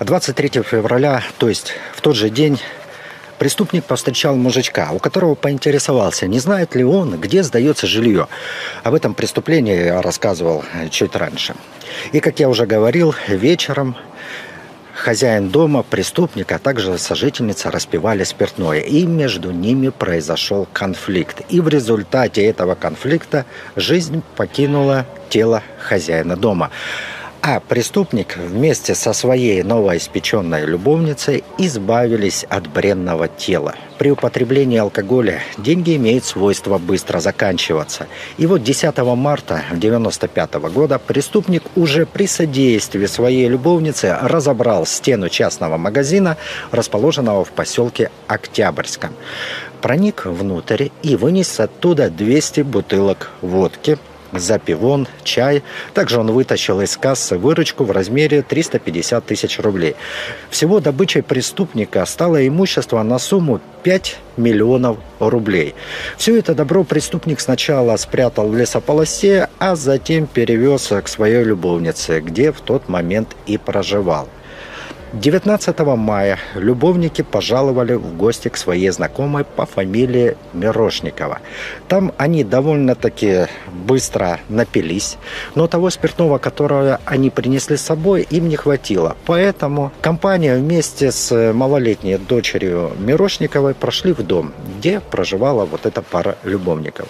23 0.00 0.62
февраля, 0.62 1.22
то 1.38 1.48
есть 1.48 1.74
в 1.94 2.00
тот 2.00 2.16
же 2.16 2.30
день, 2.30 2.58
Преступник 3.42 3.84
повстречал 3.84 4.36
мужичка, 4.36 4.90
у 4.92 5.00
которого 5.00 5.34
поинтересовался, 5.34 6.28
не 6.28 6.38
знает 6.38 6.76
ли 6.76 6.84
он, 6.84 7.18
где 7.20 7.42
сдается 7.42 7.88
жилье. 7.88 8.28
Об 8.84 8.94
этом 8.94 9.14
преступлении 9.14 9.86
я 9.86 10.00
рассказывал 10.00 10.64
чуть 10.92 11.16
раньше. 11.16 11.56
И, 12.12 12.20
как 12.20 12.38
я 12.38 12.48
уже 12.48 12.66
говорил, 12.66 13.16
вечером 13.26 13.96
хозяин 14.94 15.48
дома, 15.48 15.82
преступник, 15.82 16.52
а 16.52 16.60
также 16.60 16.96
сожительница 16.98 17.72
распивали 17.72 18.22
спиртное. 18.22 18.78
И 18.78 19.06
между 19.06 19.50
ними 19.50 19.88
произошел 19.88 20.68
конфликт. 20.72 21.42
И 21.48 21.60
в 21.60 21.66
результате 21.66 22.44
этого 22.44 22.76
конфликта 22.76 23.44
жизнь 23.74 24.22
покинула 24.36 25.04
тело 25.32 25.62
хозяина 25.78 26.36
дома. 26.36 26.70
А 27.40 27.58
преступник 27.58 28.36
вместе 28.36 28.94
со 28.94 29.12
своей 29.12 29.64
новоиспеченной 29.64 30.64
любовницей 30.64 31.42
избавились 31.58 32.44
от 32.48 32.68
бренного 32.68 33.26
тела. 33.26 33.74
При 33.98 34.12
употреблении 34.12 34.78
алкоголя 34.78 35.40
деньги 35.58 35.96
имеют 35.96 36.24
свойство 36.24 36.78
быстро 36.78 37.18
заканчиваться. 37.18 38.06
И 38.38 38.46
вот 38.46 38.62
10 38.62 38.96
марта 39.16 39.54
1995 39.70 40.54
года 40.72 41.00
преступник 41.00 41.64
уже 41.74 42.06
при 42.06 42.26
содействии 42.26 43.06
своей 43.06 43.48
любовницы 43.48 44.16
разобрал 44.22 44.86
стену 44.86 45.28
частного 45.28 45.78
магазина, 45.78 46.36
расположенного 46.70 47.44
в 47.44 47.50
поселке 47.50 48.10
Октябрьском. 48.28 49.10
Проник 49.80 50.26
внутрь 50.26 50.90
и 51.02 51.16
вынес 51.16 51.58
оттуда 51.58 52.08
200 52.08 52.60
бутылок 52.60 53.30
водки– 53.40 53.98
за 54.32 54.58
пивон, 54.58 55.06
чай. 55.24 55.62
Также 55.94 56.20
он 56.20 56.30
вытащил 56.30 56.80
из 56.80 56.96
кассы 56.96 57.36
выручку 57.38 57.84
в 57.84 57.90
размере 57.90 58.42
350 58.42 59.24
тысяч 59.24 59.58
рублей. 59.58 59.94
Всего 60.50 60.80
добычей 60.80 61.22
преступника 61.22 62.04
стало 62.06 62.46
имущество 62.46 63.02
на 63.02 63.18
сумму 63.18 63.60
5 63.82 64.18
миллионов 64.36 64.96
рублей. 65.18 65.74
Все 66.16 66.38
это 66.38 66.54
добро 66.54 66.84
преступник 66.84 67.40
сначала 67.40 67.96
спрятал 67.96 68.48
в 68.48 68.56
лесополосе, 68.56 69.48
а 69.58 69.76
затем 69.76 70.26
перевез 70.26 70.92
к 71.02 71.08
своей 71.08 71.44
любовнице, 71.44 72.20
где 72.20 72.52
в 72.52 72.60
тот 72.60 72.88
момент 72.88 73.36
и 73.46 73.58
проживал. 73.58 74.28
19 75.12 75.78
мая 75.80 76.38
любовники 76.54 77.20
пожаловали 77.20 77.92
в 77.92 78.16
гости 78.16 78.48
к 78.48 78.56
своей 78.56 78.88
знакомой 78.88 79.44
по 79.44 79.66
фамилии 79.66 80.38
Мирошникова. 80.54 81.40
Там 81.86 82.12
они 82.16 82.44
довольно-таки 82.44 83.46
быстро 83.70 84.40
напились, 84.48 85.18
но 85.54 85.66
того 85.66 85.90
спиртного, 85.90 86.38
которое 86.38 86.98
они 87.04 87.28
принесли 87.28 87.76
с 87.76 87.82
собой, 87.82 88.26
им 88.30 88.48
не 88.48 88.56
хватило. 88.56 89.14
Поэтому 89.26 89.92
компания 90.00 90.56
вместе 90.56 91.12
с 91.12 91.52
малолетней 91.52 92.16
дочерью 92.16 92.92
Мирошниковой 92.98 93.74
прошли 93.74 94.14
в 94.14 94.22
дом, 94.22 94.54
где 94.78 95.00
проживала 95.00 95.66
вот 95.66 95.84
эта 95.84 96.00
пара 96.00 96.38
любовников. 96.42 97.08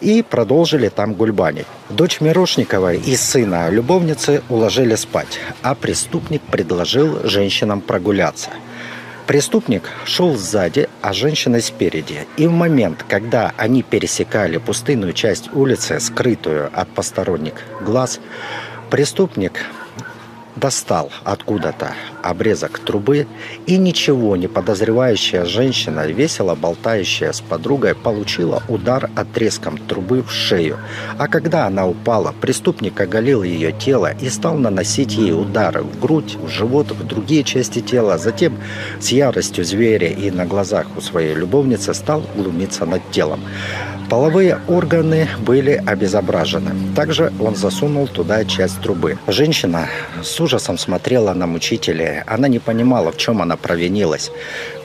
И 0.00 0.22
продолжили 0.22 0.88
там 0.88 1.12
гульбанить. 1.12 1.66
Дочь 1.90 2.22
Мирошниковой 2.22 2.98
и 2.98 3.14
сына 3.14 3.68
любовницы 3.68 4.40
уложили 4.48 4.94
спать, 4.94 5.38
а 5.60 5.74
преступник 5.74 6.40
предложил 6.40 7.20
женщине 7.28 7.41
женщинам 7.42 7.80
прогуляться. 7.80 8.50
Преступник 9.26 9.90
шел 10.04 10.36
сзади, 10.36 10.88
а 11.00 11.12
женщина 11.12 11.60
спереди. 11.60 12.26
И 12.36 12.46
в 12.46 12.52
момент, 12.52 13.04
когда 13.08 13.52
они 13.56 13.82
пересекали 13.82 14.58
пустынную 14.58 15.12
часть 15.12 15.50
улицы, 15.52 15.98
скрытую 15.98 16.70
от 16.72 16.88
посторонних 16.88 17.54
глаз, 17.80 18.20
преступник 18.90 19.64
достал 20.56 21.10
откуда-то 21.24 21.94
обрезок 22.22 22.78
трубы, 22.78 23.26
и 23.66 23.76
ничего 23.76 24.36
не 24.36 24.48
подозревающая 24.48 25.44
женщина, 25.44 26.06
весело 26.06 26.54
болтающая 26.54 27.32
с 27.32 27.40
подругой, 27.40 27.94
получила 27.94 28.62
удар 28.68 29.10
отрезком 29.16 29.78
трубы 29.78 30.22
в 30.22 30.30
шею. 30.30 30.78
А 31.18 31.28
когда 31.28 31.66
она 31.66 31.86
упала, 31.86 32.34
преступник 32.40 33.00
оголил 33.00 33.42
ее 33.42 33.72
тело 33.72 34.12
и 34.12 34.28
стал 34.28 34.56
наносить 34.56 35.14
ей 35.14 35.32
удары 35.32 35.82
в 35.82 35.98
грудь, 35.98 36.36
в 36.36 36.48
живот, 36.48 36.90
в 36.90 37.06
другие 37.06 37.44
части 37.44 37.80
тела. 37.80 38.18
Затем 38.18 38.58
с 39.00 39.08
яростью 39.08 39.64
зверя 39.64 40.08
и 40.08 40.30
на 40.30 40.46
глазах 40.46 40.86
у 40.96 41.00
своей 41.00 41.34
любовницы 41.34 41.94
стал 41.94 42.22
глумиться 42.36 42.86
над 42.86 43.02
телом. 43.10 43.40
Половые 44.12 44.60
органы 44.68 45.26
были 45.38 45.82
обезображены. 45.86 46.72
Также 46.94 47.32
он 47.40 47.56
засунул 47.56 48.06
туда 48.06 48.44
часть 48.44 48.78
трубы. 48.82 49.16
Женщина 49.26 49.88
с 50.22 50.38
ужасом 50.42 50.78
смотрела 50.78 51.32
на 51.32 51.46
мучителя. 51.46 52.24
Она 52.26 52.48
не 52.48 52.58
понимала, 52.58 53.12
в 53.12 53.16
чем 53.16 53.40
она 53.40 53.56
провинилась. 53.56 54.30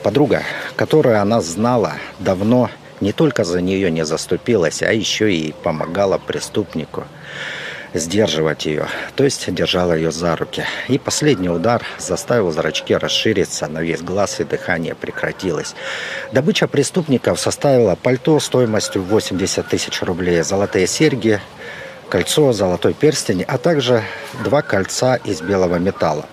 Подруга, 0.02 0.42
которую 0.76 1.20
она 1.20 1.40
знала 1.40 1.94
давно, 2.18 2.70
не 3.00 3.12
только 3.12 3.44
за 3.44 3.60
нее 3.60 3.90
не 3.90 4.04
заступилась, 4.04 4.82
а 4.82 4.92
еще 4.92 5.32
и 5.32 5.52
помогала 5.62 6.18
преступнику 6.18 7.04
сдерживать 7.94 8.66
ее, 8.66 8.86
то 9.16 9.24
есть 9.24 9.52
держала 9.52 9.94
ее 9.94 10.12
за 10.12 10.36
руки. 10.36 10.64
И 10.88 10.98
последний 10.98 11.48
удар 11.48 11.82
заставил 11.98 12.50
зрачки 12.52 12.94
расшириться 12.94 13.66
на 13.66 13.80
весь 13.80 14.02
глаз, 14.02 14.40
и 14.40 14.44
дыхание 14.44 14.94
прекратилось. 14.94 15.74
Добыча 16.32 16.68
преступников 16.68 17.40
составила 17.40 17.94
пальто 17.94 18.38
стоимостью 18.40 19.02
80 19.02 19.66
тысяч 19.68 20.02
рублей, 20.02 20.42
золотые 20.42 20.86
серьги, 20.86 21.40
кольцо, 22.08 22.52
золотой 22.52 22.94
перстень, 22.94 23.42
а 23.42 23.58
также 23.58 24.02
два 24.44 24.62
кольца 24.62 25.16
из 25.16 25.40
белого 25.40 25.76
металла. 25.76 26.26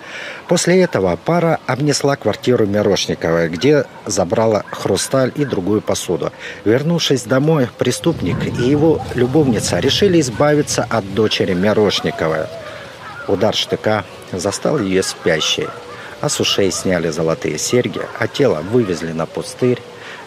После 0.48 0.82
этого 0.82 1.16
пара 1.16 1.60
обнесла 1.66 2.16
квартиру 2.16 2.66
Мирошниковой, 2.66 3.50
где 3.50 3.86
забрала 4.06 4.64
хрусталь 4.72 5.32
и 5.36 5.46
другую 5.46 5.82
посуду. 5.82 6.32
Вернувшись 6.64 7.24
домой, 7.24 7.68
преступник 7.78 8.46
и 8.46 8.64
его 8.64 9.02
любовница 9.16 9.80
решили 9.80 10.20
избавиться 10.22 10.86
от 10.90 11.14
дочери 11.14 11.54
Мирошниковой. 11.54 12.46
Удар 13.28 13.56
штыка 13.56 14.06
застал 14.32 14.80
ее 14.80 15.04
спящей. 15.04 15.68
А 16.22 16.30
с 16.30 16.40
ушей 16.40 16.72
сняли 16.72 17.10
золотые 17.10 17.58
серьги, 17.58 18.02
а 18.18 18.28
тело 18.28 18.62
вывезли 18.62 19.12
на 19.12 19.26
пустырь, 19.26 19.82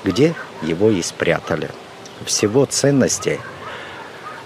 где 0.04 0.34
его 0.62 0.90
и 0.90 1.02
спрятали. 1.02 1.70
Всего 2.24 2.66
ценностей– 2.66 3.40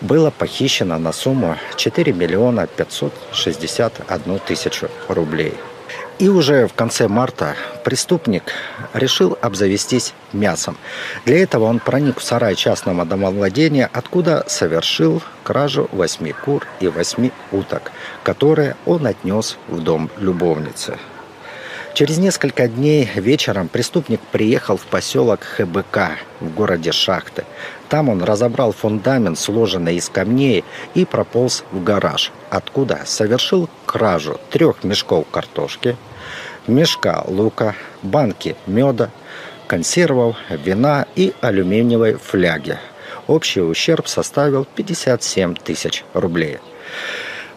было 0.03 0.31
похищено 0.31 0.99
на 0.99 1.13
сумму 1.13 1.57
4 1.77 2.13
миллиона 2.13 2.67
561 2.67 4.39
тысячу 4.41 4.89
рублей. 5.09 5.55
И 6.19 6.29
уже 6.29 6.69
в 6.69 6.75
конце 6.75 7.09
марта 7.09 7.57
преступник 7.85 8.53
решил 8.93 9.37
обзавестись 9.41 10.13
мясом. 10.33 10.77
Для 11.25 11.43
этого 11.43 11.65
он 11.65 11.81
проник 11.81 12.21
в 12.21 12.23
сарай 12.23 12.55
частного 12.55 13.05
домовладения, 13.05 13.89
откуда 13.93 14.45
совершил 14.47 15.23
кражу 15.43 15.89
восьми 15.91 16.33
кур 16.33 16.67
и 16.81 16.89
восьми 16.89 17.33
уток, 17.51 17.91
которые 18.23 18.77
он 18.87 19.07
отнес 19.07 19.57
в 19.69 19.81
дом 19.81 20.11
любовницы. 20.19 20.99
Через 21.95 22.17
несколько 22.17 22.69
дней 22.69 23.07
вечером 23.17 23.69
преступник 23.69 24.21
приехал 24.21 24.79
в 24.79 24.87
поселок 24.87 25.41
ХБК 25.43 26.17
в 26.41 26.55
городе 26.55 26.91
Шахты. 26.91 27.45
Там 27.91 28.09
он 28.09 28.23
разобрал 28.23 28.73
фундамент, 28.73 29.39
сложенный 29.39 29.97
из 29.97 30.09
камней, 30.09 30.65
и 30.95 31.05
прополз 31.05 31.65
в 31.71 31.85
гараж, 31.85 32.33
откуда 32.49 33.03
совершил 33.05 33.69
кражу 33.85 34.41
трех 34.51 34.85
мешков 34.85 35.27
картошки, 35.31 35.97
мешка 36.67 37.25
лука, 37.27 37.75
банки 38.03 38.57
меда, 38.67 39.11
консервов, 39.67 40.37
вина 40.49 41.07
и 41.15 41.35
алюминиевой 41.43 42.15
фляги. 42.15 42.79
Общий 43.27 43.61
ущерб 43.61 44.09
составил 44.09 44.65
57 44.65 45.57
тысяч 45.57 46.05
рублей. 46.15 46.59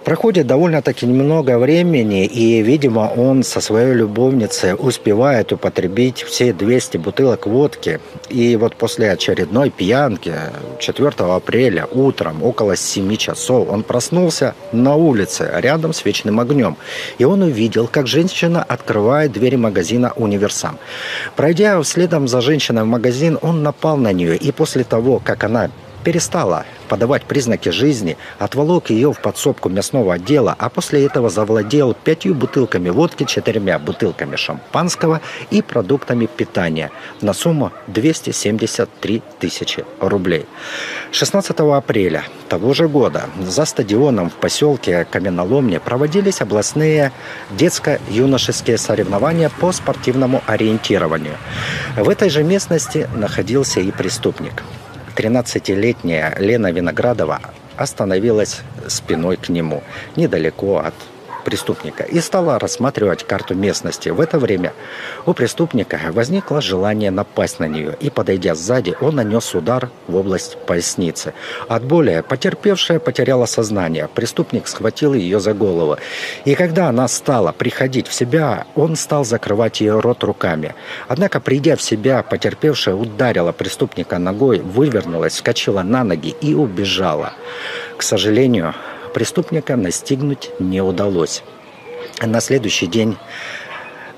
Проходит 0.05 0.45
довольно-таки 0.45 1.07
немного 1.07 1.57
времени, 1.57 2.27
и, 2.27 2.61
видимо, 2.61 3.11
он 3.17 3.41
со 3.41 3.59
своей 3.59 3.91
любовницей 3.95 4.75
успевает 4.77 5.51
употребить 5.51 6.21
все 6.21 6.53
200 6.53 6.97
бутылок 6.97 7.47
водки. 7.47 7.99
И 8.29 8.55
вот 8.55 8.75
после 8.75 9.11
очередной 9.11 9.71
пьянки 9.71 10.31
4 10.77 11.09
апреля 11.17 11.87
утром 11.91 12.43
около 12.43 12.75
7 12.75 13.15
часов 13.17 13.67
он 13.67 13.81
проснулся 13.81 14.53
на 14.71 14.95
улице 14.95 15.49
рядом 15.55 15.91
с 15.91 16.05
вечным 16.05 16.39
огнем. 16.39 16.77
И 17.17 17.23
он 17.23 17.41
увидел, 17.41 17.87
как 17.87 18.05
женщина 18.05 18.61
открывает 18.61 19.31
двери 19.31 19.55
магазина 19.55 20.13
«Универсам». 20.15 20.77
Пройдя 21.35 21.83
следом 21.83 22.27
за 22.27 22.41
женщиной 22.41 22.83
в 22.83 22.87
магазин, 22.87 23.39
он 23.41 23.63
напал 23.63 23.97
на 23.97 24.13
нее, 24.13 24.37
и 24.37 24.51
после 24.51 24.83
того, 24.83 25.19
как 25.19 25.43
она 25.43 25.71
перестала 26.03 26.63
подавать 26.85 27.23
признаки 27.23 27.69
жизни, 27.69 28.17
отволок 28.39 28.89
ее 28.89 29.11
в 29.11 29.19
подсобку 29.19 29.69
мясного 29.69 30.13
отдела, 30.13 30.55
а 30.57 30.69
после 30.69 31.05
этого 31.05 31.29
завладел 31.29 31.93
пятью 31.93 32.35
бутылками 32.35 32.89
водки, 32.89 33.25
четырьмя 33.25 33.79
бутылками 33.79 34.35
шампанского 34.35 35.21
и 35.51 35.61
продуктами 35.61 36.25
питания 36.25 36.91
на 37.21 37.33
сумму 37.33 37.71
273 37.87 39.21
тысячи 39.39 39.85
рублей. 39.99 40.45
16 41.11 41.59
апреля 41.59 42.23
того 42.49 42.73
же 42.73 42.87
года 42.87 43.25
за 43.41 43.65
стадионом 43.65 44.29
в 44.29 44.33
поселке 44.33 45.05
Каменоломне 45.09 45.79
проводились 45.79 46.41
областные 46.41 47.11
детско-юношеские 47.51 48.77
соревнования 48.77 49.49
по 49.49 49.71
спортивному 49.71 50.41
ориентированию. 50.45 51.37
В 51.95 52.09
этой 52.09 52.29
же 52.29 52.43
местности 52.43 53.09
находился 53.15 53.79
и 53.79 53.91
преступник. 53.91 54.63
13-летняя 55.15 56.35
Лена 56.39 56.71
Виноградова 56.71 57.39
остановилась 57.77 58.61
спиной 58.87 59.37
к 59.37 59.49
нему, 59.49 59.83
недалеко 60.15 60.79
от 60.79 60.93
преступника 61.45 62.03
и 62.03 62.19
стала 62.19 62.59
рассматривать 62.59 63.23
карту 63.23 63.55
местности. 63.55 64.09
В 64.09 64.19
это 64.19 64.39
время 64.39 64.73
у 65.25 65.33
преступника 65.33 65.99
возникло 66.11 66.59
желание 66.61 67.11
напасть 67.11 67.59
на 67.59 67.67
нее, 67.67 67.95
и, 68.01 68.09
подойдя 68.09 68.55
сзади, 68.55 68.95
он 68.99 69.15
нанес 69.15 69.55
удар 69.55 69.89
в 70.07 70.15
область 70.15 70.57
поясницы. 70.65 71.33
От 71.69 71.85
боли 71.85 72.23
потерпевшая 72.27 72.99
потеряла 72.99 73.45
сознание. 73.45 74.09
Преступник 74.13 74.67
схватил 74.67 75.13
ее 75.13 75.39
за 75.39 75.53
голову. 75.53 75.97
И 76.43 76.55
когда 76.55 76.89
она 76.89 77.07
стала 77.07 77.51
приходить 77.53 78.07
в 78.07 78.13
себя, 78.13 78.65
он 78.75 78.95
стал 78.95 79.23
закрывать 79.23 79.81
ее 79.81 79.99
рот 79.99 80.23
руками. 80.23 80.73
Однако, 81.07 81.39
придя 81.39 81.75
в 81.75 81.81
себя, 81.81 82.23
потерпевшая 82.23 82.95
ударила 82.95 83.51
преступника 83.51 84.17
ногой, 84.17 84.59
вывернулась, 84.59 85.33
вскочила 85.33 85.83
на 85.83 86.03
ноги 86.03 86.35
и 86.41 86.55
убежала. 86.55 87.33
К 87.97 88.01
сожалению, 88.03 88.73
преступника 89.15 89.77
настигнуть 89.77 90.51
не 90.59 90.81
удалось. 90.81 91.41
На 92.21 92.41
следующий 92.41 92.85
день 92.85 93.15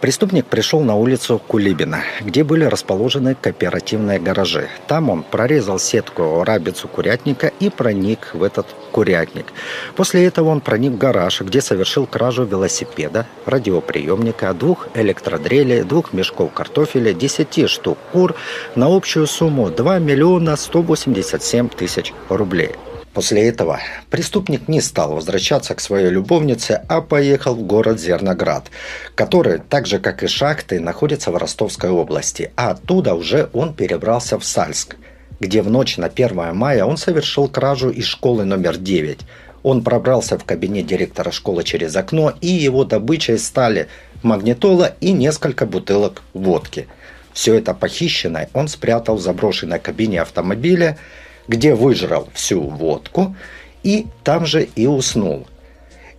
Преступник 0.01 0.45
пришел 0.45 0.81
на 0.81 0.95
улицу 0.95 1.41
Кулибина, 1.47 2.03
где 2.21 2.43
были 2.43 2.65
расположены 2.65 3.35
кооперативные 3.35 4.19
гаражи. 4.19 4.69
Там 4.87 5.09
он 5.09 5.23
прорезал 5.23 5.79
сетку 5.79 6.43
рабицу 6.43 6.87
курятника 6.87 7.51
и 7.59 7.71
проник 7.71 8.29
в 8.33 8.43
этот 8.43 8.67
курятник. 8.91 9.47
После 9.95 10.25
этого 10.25 10.49
он 10.49 10.61
проник 10.61 10.93
в 10.93 10.97
гараж, 10.99 11.41
где 11.41 11.61
совершил 11.61 12.05
кражу 12.05 12.43
велосипеда, 12.43 13.25
радиоприемника, 13.47 14.53
двух 14.53 14.87
электродрелей, 14.93 15.81
двух 15.81 16.13
мешков 16.13 16.53
картофеля, 16.53 17.13
10 17.13 17.67
штук 17.67 17.97
кур 18.11 18.35
на 18.75 18.95
общую 18.95 19.25
сумму 19.25 19.71
2 19.71 19.97
миллиона 19.97 20.55
187 20.55 21.69
тысяч 21.69 22.13
рублей. 22.29 22.75
После 23.17 23.47
этого 23.47 23.79
преступник 24.11 24.67
не 24.67 24.79
стал 24.79 25.13
возвращаться 25.15 25.73
к 25.73 25.79
своей 25.79 26.11
любовнице, 26.11 26.83
а 26.87 27.01
поехал 27.01 27.55
в 27.55 27.63
город 27.63 27.99
Зерноград, 27.99 28.69
который, 29.15 29.57
так 29.57 29.87
же 29.87 29.97
как 29.97 30.21
и 30.21 30.27
шахты, 30.27 30.79
находится 30.79 31.31
в 31.31 31.37
Ростовской 31.37 31.89
области, 31.89 32.51
а 32.55 32.69
оттуда 32.69 33.15
уже 33.15 33.49
он 33.53 33.73
перебрался 33.73 34.37
в 34.37 34.45
Сальск, 34.45 34.97
где 35.39 35.63
в 35.63 35.69
ночь 35.71 35.97
на 35.97 36.05
1 36.05 36.55
мая 36.55 36.85
он 36.85 36.95
совершил 36.97 37.47
кражу 37.47 37.89
из 37.89 38.05
школы 38.05 38.45
номер 38.45 38.77
9. 38.77 39.21
Он 39.63 39.83
пробрался 39.83 40.37
в 40.37 40.43
кабинет 40.43 40.85
директора 40.85 41.31
школы 41.31 41.63
через 41.63 41.95
окно, 41.95 42.35
и 42.39 42.49
его 42.49 42.83
добычей 42.83 43.39
стали 43.39 43.87
магнитола 44.21 44.93
и 45.01 45.11
несколько 45.11 45.65
бутылок 45.65 46.21
водки. 46.35 46.85
Все 47.33 47.55
это 47.55 47.73
похищенное 47.73 48.51
он 48.53 48.67
спрятал 48.67 49.15
в 49.15 49.21
заброшенной 49.21 49.79
кабине 49.79 50.21
автомобиля, 50.21 50.99
где 51.47 51.75
выжрал 51.75 52.29
всю 52.33 52.61
водку 52.61 53.35
и 53.83 54.07
там 54.23 54.45
же 54.45 54.63
и 54.63 54.85
уснул. 54.85 55.47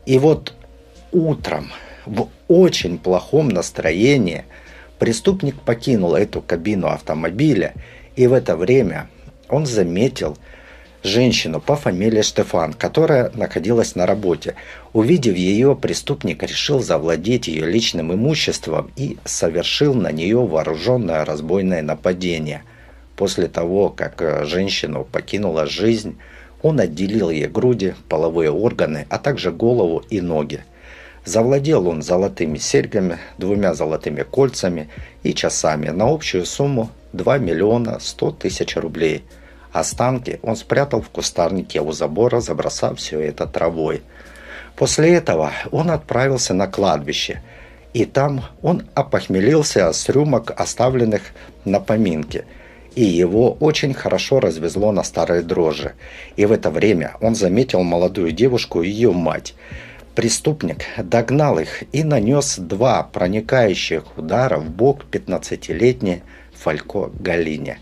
И 0.06 0.18
вот 0.18 0.54
утром 1.12 1.70
в 2.06 2.28
очень 2.48 2.98
плохом 2.98 3.48
настроении 3.48 4.44
преступник 4.98 5.60
покинул 5.60 6.14
эту 6.14 6.40
кабину 6.40 6.88
автомобиля, 6.88 7.74
и 8.16 8.26
в 8.26 8.32
это 8.32 8.56
время 8.56 9.08
он 9.48 9.66
заметил 9.66 10.36
женщину 11.04 11.60
по 11.60 11.76
фамилии 11.76 12.22
Штефан, 12.22 12.72
которая 12.72 13.30
находилась 13.34 13.94
на 13.94 14.06
работе. 14.06 14.54
Увидев 14.92 15.36
ее, 15.36 15.76
преступник 15.76 16.42
решил 16.42 16.80
завладеть 16.80 17.46
ее 17.48 17.66
личным 17.66 18.12
имуществом 18.12 18.90
и 18.96 19.18
совершил 19.24 19.94
на 19.94 20.10
нее 20.10 20.38
вооруженное 20.38 21.24
разбойное 21.24 21.82
нападение– 21.82 22.62
После 23.18 23.48
того, 23.48 23.90
как 23.90 24.22
э, 24.22 24.44
женщину 24.44 25.04
покинула 25.04 25.66
жизнь, 25.66 26.18
он 26.62 26.78
отделил 26.78 27.30
ей 27.30 27.48
груди, 27.48 27.94
половые 28.08 28.52
органы, 28.52 29.08
а 29.10 29.18
также 29.18 29.50
голову 29.50 30.04
и 30.08 30.20
ноги. 30.20 30.60
Завладел 31.24 31.88
он 31.88 32.00
золотыми 32.00 32.58
серьгами, 32.58 33.18
двумя 33.36 33.74
золотыми 33.74 34.22
кольцами 34.22 34.88
и 35.24 35.34
часами 35.34 35.88
на 35.88 36.08
общую 36.08 36.46
сумму 36.46 36.90
2 37.12 37.38
миллиона 37.38 37.98
100 37.98 38.30
тысяч 38.30 38.76
рублей. 38.76 39.24
Останки 39.72 40.38
он 40.42 40.54
спрятал 40.54 41.02
в 41.02 41.10
кустарнике 41.10 41.80
у 41.80 41.90
забора, 41.90 42.38
забросав 42.38 42.98
все 42.98 43.18
это 43.18 43.48
травой. 43.48 44.02
После 44.76 45.14
этого 45.14 45.50
он 45.72 45.90
отправился 45.90 46.54
на 46.54 46.68
кладбище, 46.68 47.42
и 47.92 48.04
там 48.04 48.44
он 48.62 48.84
опохмелился 48.94 49.92
с 49.92 50.08
рюмок, 50.08 50.52
оставленных 50.56 51.22
на 51.64 51.80
поминке– 51.80 52.44
и 52.98 53.04
его 53.04 53.52
очень 53.60 53.94
хорошо 53.94 54.40
развезло 54.40 54.90
на 54.90 55.04
старые 55.04 55.42
дрожжи. 55.42 55.94
И 56.34 56.46
в 56.46 56.50
это 56.50 56.68
время 56.68 57.14
он 57.20 57.36
заметил 57.36 57.84
молодую 57.84 58.32
девушку 58.32 58.82
и 58.82 58.88
ее 58.88 59.12
мать. 59.12 59.54
Преступник 60.16 60.78
догнал 60.96 61.60
их 61.60 61.84
и 61.92 62.02
нанес 62.02 62.58
два 62.58 63.04
проникающих 63.04 64.18
удара 64.18 64.58
в 64.58 64.68
бок 64.70 65.04
15-летней 65.12 66.22
Фалько 66.54 67.12
Галине. 67.20 67.78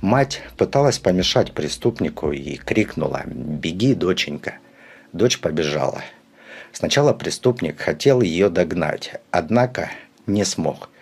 Мать 0.00 0.40
пыталась 0.56 0.98
помешать 0.98 1.52
преступнику 1.52 2.32
и 2.32 2.56
крикнула 2.56 3.24
«Беги, 3.26 3.92
доченька!». 3.92 4.54
Дочь 5.12 5.38
побежала. 5.38 6.00
Сначала 6.72 7.12
преступник 7.12 7.78
хотел 7.78 8.22
ее 8.22 8.48
догнать, 8.48 9.20
однако 9.30 9.90
не 10.26 10.46
смог– 10.46 10.88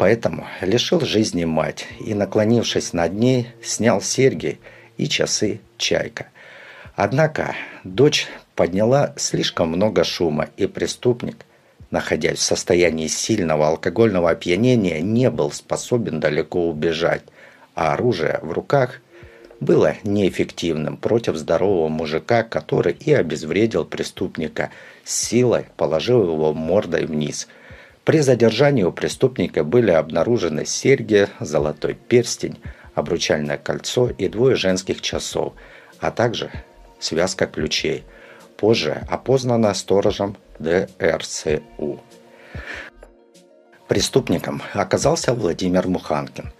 Поэтому 0.00 0.46
лишил 0.62 1.00
жизни 1.00 1.44
мать 1.44 1.86
и, 2.00 2.14
наклонившись 2.14 2.94
над 2.94 3.12
ней, 3.12 3.48
снял 3.62 4.00
серьги 4.00 4.58
и 4.96 5.06
часы 5.06 5.60
«Чайка». 5.76 6.28
Однако 6.96 7.54
дочь 7.84 8.26
подняла 8.54 9.12
слишком 9.18 9.68
много 9.68 10.04
шума, 10.04 10.48
и 10.56 10.66
преступник, 10.66 11.44
находясь 11.90 12.38
в 12.38 12.42
состоянии 12.42 13.08
сильного 13.08 13.68
алкогольного 13.68 14.30
опьянения, 14.30 15.02
не 15.02 15.28
был 15.28 15.52
способен 15.52 16.18
далеко 16.18 16.70
убежать, 16.70 17.24
а 17.74 17.92
оружие 17.92 18.38
в 18.40 18.52
руках 18.52 19.02
было 19.60 19.96
неэффективным 20.02 20.96
против 20.96 21.36
здорового 21.36 21.88
мужика, 21.88 22.42
который 22.42 22.94
и 22.94 23.12
обезвредил 23.12 23.84
преступника, 23.84 24.70
силой 25.04 25.66
положил 25.76 26.22
его 26.22 26.54
мордой 26.54 27.04
вниз– 27.04 27.48
при 28.10 28.18
задержании 28.18 28.82
у 28.82 28.90
преступника 28.90 29.62
были 29.62 29.92
обнаружены 29.92 30.66
серьги, 30.66 31.28
золотой 31.38 31.94
перстень, 31.94 32.58
обручальное 32.92 33.56
кольцо 33.56 34.10
и 34.10 34.26
двое 34.28 34.56
женских 34.56 35.00
часов, 35.00 35.52
а 36.00 36.10
также 36.10 36.50
связка 36.98 37.46
ключей, 37.46 38.02
позже 38.56 39.06
опознана 39.08 39.72
сторожем 39.74 40.36
ДРСУ. 40.58 42.00
Преступником 43.86 44.60
оказался 44.72 45.32
Владимир 45.32 45.86
Муханкин. 45.86 46.52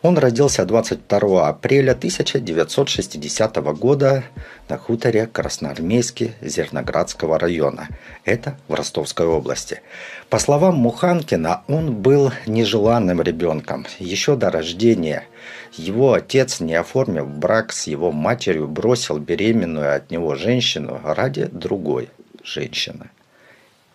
Он 0.00 0.16
родился 0.16 0.64
22 0.64 1.48
апреля 1.48 1.90
1960 1.90 3.56
года 3.76 4.22
на 4.68 4.78
хуторе 4.78 5.26
Красноармейский 5.26 6.34
Зерноградского 6.40 7.36
района. 7.36 7.88
Это 8.24 8.56
в 8.68 8.74
Ростовской 8.74 9.26
области. 9.26 9.82
По 10.30 10.38
словам 10.38 10.76
Муханкина, 10.76 11.62
он 11.66 11.96
был 11.96 12.30
нежеланным 12.46 13.20
ребенком. 13.22 13.86
Еще 13.98 14.36
до 14.36 14.50
рождения 14.50 15.24
его 15.72 16.12
отец, 16.12 16.60
не 16.60 16.76
оформив 16.76 17.26
брак 17.26 17.72
с 17.72 17.88
его 17.88 18.12
матерью, 18.12 18.68
бросил 18.68 19.18
беременную 19.18 19.96
от 19.96 20.12
него 20.12 20.36
женщину 20.36 21.00
ради 21.02 21.46
другой 21.46 22.08
женщины. 22.44 23.10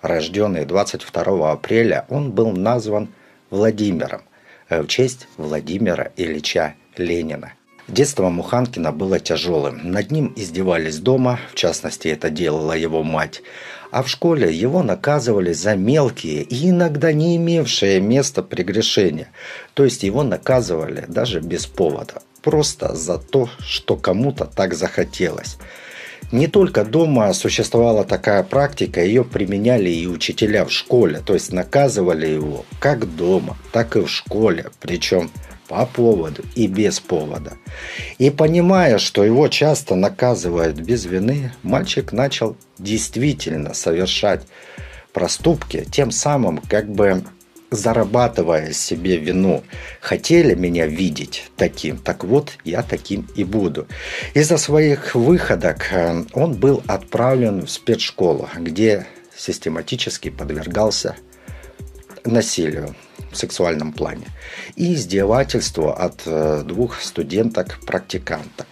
Рожденный 0.02 0.66
22 0.66 1.50
апреля, 1.50 2.06
он 2.10 2.32
был 2.32 2.52
назван 2.52 3.08
Владимиром 3.50 4.24
в 4.70 4.88
честь 4.88 5.28
Владимира 5.38 6.12
Ильича 6.18 6.76
Ленина. 6.98 7.54
Детство 7.88 8.30
Муханкина 8.30 8.94
было 8.94 9.20
тяжелым. 9.20 9.92
Над 9.92 10.10
ним 10.10 10.34
издевались 10.38 11.00
дома, 11.00 11.40
в 11.52 11.56
частности, 11.56 12.08
это 12.08 12.30
делала 12.30 12.74
его 12.74 13.04
мать. 13.04 13.42
А 13.92 14.04
в 14.04 14.10
школе 14.10 14.52
его 14.54 14.82
наказывали 14.82 15.52
за 15.54 15.76
мелкие 15.76 16.44
и 16.44 16.70
иногда 16.70 17.12
не 17.12 17.36
имевшие 17.36 18.00
места 18.00 18.42
прегрешения. 18.42 19.28
То 19.74 19.84
есть 19.84 20.04
его 20.04 20.24
наказывали 20.24 21.06
даже 21.08 21.42
без 21.42 21.66
повода. 21.66 22.22
просто 22.42 22.94
за 22.94 23.18
то, 23.18 23.50
что 23.60 23.96
кому-то 23.96 24.46
так 24.46 24.74
захотелось. 24.74 25.58
Не 26.32 26.48
только 26.48 26.84
дома 26.84 27.32
существовала 27.34 28.04
такая 28.04 28.44
практика, 28.44 29.04
ее 29.04 29.24
применяли 29.24 29.90
и 29.90 30.08
учителя 30.08 30.66
в 30.66 30.72
школе, 30.72 31.22
то 31.26 31.34
есть 31.34 31.52
наказывали 31.52 32.28
его 32.28 32.66
как 32.80 33.16
дома, 33.16 33.58
так 33.72 33.96
и 33.96 34.02
в 34.02 34.10
школе, 34.10 34.68
причем 34.80 35.30
по 35.68 35.86
поводу 35.86 36.44
и 36.56 36.68
без 36.68 37.00
повода. 37.00 37.54
И 38.18 38.30
понимая, 38.30 38.98
что 38.98 39.24
его 39.24 39.48
часто 39.48 39.96
наказывают 39.96 40.80
без 40.80 41.06
вины, 41.06 41.52
мальчик 41.64 42.12
начал 42.12 42.58
действительно 42.78 43.74
совершать 43.74 44.42
проступки, 45.14 45.86
тем 45.92 46.12
самым 46.12 46.58
как 46.58 46.90
бы 46.90 47.24
зарабатывая 47.74 48.72
себе 48.74 49.18
вину. 49.18 49.64
Хотели 50.00 50.54
меня 50.54 50.88
видеть 50.88 51.52
таким, 51.58 51.98
так 51.98 52.24
вот 52.24 52.54
я 52.64 52.84
таким 52.84 53.28
и 53.36 53.44
буду. 53.44 53.88
Из-за 54.34 54.58
своих 54.58 55.16
выходок 55.16 55.88
э, 55.92 56.24
он 56.34 56.54
был 56.54 56.84
отправлен 56.88 57.66
в 57.66 57.70
спецшколу, 57.70 58.50
где 58.58 59.08
систематически 59.36 60.30
подвергался 60.30 61.16
насилию 62.24 62.96
в 63.32 63.38
сексуальном 63.38 63.92
плане 63.92 64.28
и 64.76 64.94
издевательству 64.94 65.90
от 65.90 66.22
э, 66.26 66.64
двух 66.66 67.02
студенток-практиканток. 67.02 68.68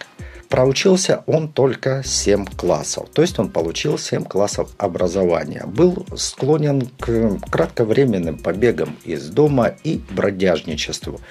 Проучился 0.52 1.24
он 1.26 1.48
только 1.48 2.02
7 2.04 2.44
классов, 2.44 3.08
то 3.14 3.22
есть 3.22 3.38
он 3.38 3.48
получил 3.48 3.96
7 3.96 4.24
классов 4.24 4.68
образования. 4.76 5.64
Был 5.66 6.04
склонен 6.14 6.90
к 7.00 7.38
кратковременным 7.50 8.36
побегам 8.36 8.98
из 9.02 9.30
дома 9.30 9.74
и 9.82 10.02
бродяжничеству. 10.10 11.22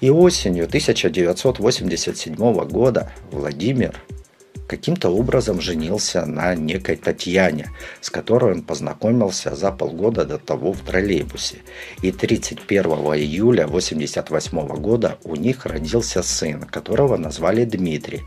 И 0.00 0.08
осенью 0.08 0.64
1987 0.64 2.34
года 2.68 3.12
Владимир 3.30 4.00
каким-то 4.70 5.08
образом 5.08 5.60
женился 5.60 6.26
на 6.26 6.54
некой 6.54 6.94
Татьяне, 6.94 7.72
с 8.00 8.08
которой 8.08 8.52
он 8.52 8.62
познакомился 8.62 9.56
за 9.56 9.72
полгода 9.72 10.24
до 10.24 10.38
того 10.38 10.72
в 10.72 10.80
троллейбусе. 10.82 11.56
И 12.02 12.12
31 12.12 12.84
июля 13.18 13.64
1988 13.64 14.80
года 14.80 15.18
у 15.24 15.34
них 15.34 15.66
родился 15.66 16.22
сын, 16.22 16.62
которого 16.62 17.16
назвали 17.16 17.64
Дмитрий. 17.64 18.22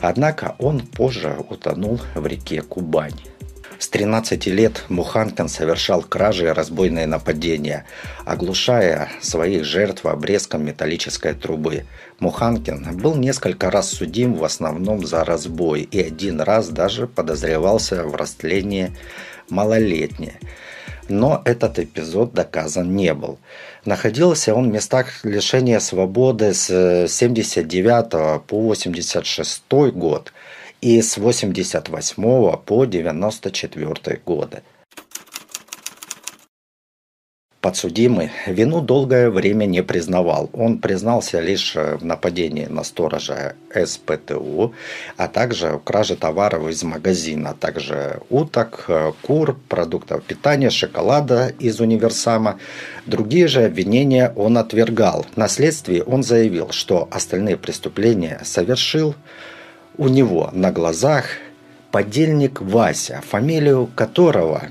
Однако 0.00 0.56
он 0.58 0.80
позже 0.80 1.36
утонул 1.50 2.00
в 2.14 2.26
реке 2.26 2.62
Кубань. 2.62 3.31
С 3.82 3.88
13 3.88 4.46
лет 4.46 4.84
Муханкин 4.90 5.48
совершал 5.48 6.02
кражи 6.02 6.44
и 6.44 6.50
разбойные 6.50 7.08
нападения, 7.08 7.84
оглушая 8.24 9.08
своих 9.20 9.64
жертв 9.64 10.06
обрезком 10.06 10.64
металлической 10.64 11.34
трубы. 11.34 11.84
Муханкин 12.20 12.96
был 12.98 13.16
несколько 13.16 13.72
раз 13.72 13.90
судим 13.90 14.34
в 14.34 14.44
основном 14.44 15.04
за 15.04 15.24
разбой 15.24 15.80
и 15.80 16.00
один 16.00 16.40
раз 16.40 16.68
даже 16.68 17.08
подозревался 17.08 18.04
в 18.04 18.14
растлении 18.14 18.96
малолетней. 19.48 20.34
Но 21.08 21.42
этот 21.44 21.80
эпизод 21.80 22.34
доказан 22.34 22.94
не 22.94 23.12
был. 23.14 23.40
Находился 23.84 24.54
он 24.54 24.70
в 24.70 24.72
местах 24.72 25.24
лишения 25.24 25.80
свободы 25.80 26.54
с 26.54 27.08
79 27.08 28.42
по 28.46 28.60
86 28.60 29.64
год– 29.92 30.32
и 30.82 31.00
с 31.00 31.16
88 31.16 32.56
по 32.66 32.84
94 32.84 34.20
годы. 34.26 34.62
Подсудимый 37.60 38.32
вину 38.48 38.80
долгое 38.80 39.30
время 39.30 39.66
не 39.66 39.84
признавал. 39.84 40.50
Он 40.52 40.78
признался 40.78 41.38
лишь 41.38 41.76
в 41.76 42.04
нападении 42.04 42.66
на 42.66 42.82
сторожа 42.82 43.54
СПТУ, 43.72 44.74
а 45.16 45.28
также 45.28 45.74
в 45.74 45.78
краже 45.78 46.16
товаров 46.16 46.68
из 46.68 46.82
магазина, 46.82 47.50
а 47.50 47.54
также 47.54 48.20
уток, 48.30 48.90
кур, 49.22 49.56
продуктов 49.68 50.24
питания, 50.24 50.70
шоколада 50.70 51.54
из 51.60 51.78
универсама. 51.78 52.58
Другие 53.06 53.46
же 53.46 53.62
обвинения 53.64 54.32
он 54.34 54.58
отвергал. 54.58 55.24
На 55.36 55.46
следствии 55.46 56.02
он 56.04 56.24
заявил, 56.24 56.72
что 56.72 57.06
остальные 57.12 57.58
преступления 57.58 58.40
совершил 58.42 59.14
у 59.96 60.08
него 60.08 60.50
на 60.52 60.72
глазах 60.72 61.26
подельник 61.90 62.60
Вася, 62.60 63.22
фамилию 63.28 63.88
которого 63.94 64.62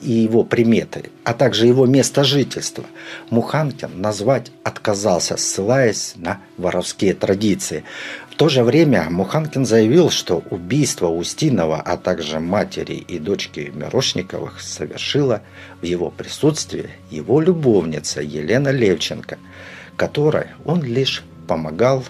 и 0.00 0.12
его 0.12 0.44
приметы, 0.44 1.10
а 1.24 1.34
также 1.34 1.66
его 1.66 1.86
место 1.86 2.24
жительства, 2.24 2.84
Муханкин 3.30 4.00
назвать 4.00 4.52
отказался, 4.62 5.36
ссылаясь 5.36 6.14
на 6.16 6.40
воровские 6.56 7.14
традиции. 7.14 7.84
В 8.30 8.36
то 8.36 8.48
же 8.48 8.62
время 8.62 9.08
Муханкин 9.10 9.66
заявил, 9.66 10.10
что 10.10 10.42
убийство 10.50 11.08
Устинова, 11.08 11.80
а 11.80 11.96
также 11.96 12.40
матери 12.40 12.94
и 12.94 13.18
дочки 13.18 13.72
Мирошниковых 13.74 14.60
совершила 14.60 15.42
в 15.80 15.84
его 15.84 16.10
присутствии 16.10 16.90
его 17.10 17.40
любовница 17.40 18.22
Елена 18.22 18.70
Левченко, 18.70 19.38
которой 19.96 20.46
он 20.64 20.82
лишь 20.82 21.24
помогал 21.46 22.04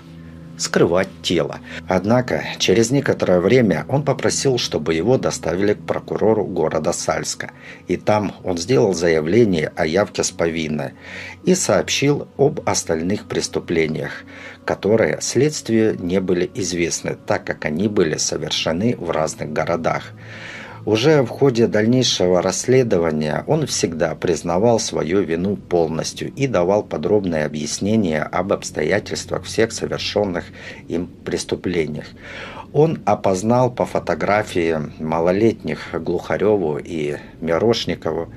скрывать 0.59 1.09
тело. 1.23 1.61
Однако 1.89 2.45
через 2.59 2.91
некоторое 2.91 3.41
время 3.41 3.85
он 3.89 4.05
попросил, 4.05 4.59
чтобы 4.59 4.95
его 4.95 5.19
доставили 5.19 5.75
к 5.75 5.85
прокурору 5.85 6.45
города 6.45 6.93
Сальска. 6.93 7.51
И 7.89 7.97
там 7.97 8.35
он 8.45 8.59
сделал 8.59 8.95
заявление 8.95 9.73
о 9.77 9.87
явке 9.87 10.23
с 10.23 10.31
повинной 10.31 10.93
и 11.45 11.55
сообщил 11.55 12.29
об 12.37 12.61
остальных 12.69 13.27
преступлениях, 13.27 14.25
которые 14.65 15.19
следствию 15.21 15.97
не 15.99 16.21
были 16.21 16.51
известны, 16.55 17.17
так 17.27 17.45
как 17.45 17.65
они 17.65 17.89
были 17.89 18.17
совершены 18.17 18.97
в 18.97 19.11
разных 19.11 19.53
городах. 19.53 20.13
Уже 20.85 21.23
в 21.23 21.29
ходе 21.29 21.69
дальнейшего 21.69 22.43
расследования 22.43 23.45
он 23.47 23.67
всегда 23.67 24.17
признавал 24.17 24.81
свою 24.81 25.23
вину 25.23 25.57
полностью 25.57 26.33
и 26.35 26.49
давал 26.49 26.83
подробные 26.83 27.45
объяснения 27.45 28.23
об 28.23 28.53
обстоятельствах 28.53 29.45
всех 29.45 29.71
совершенных 29.71 30.47
им 30.89 31.07
преступлениях. 31.07 32.07
Он 32.73 33.01
опознал 33.05 33.71
по 33.71 33.87
фотографии 33.87 34.77
малолетних 34.99 35.91
Глухареву 35.93 36.79
и 36.79 37.17
Мирошникову. 37.41 38.33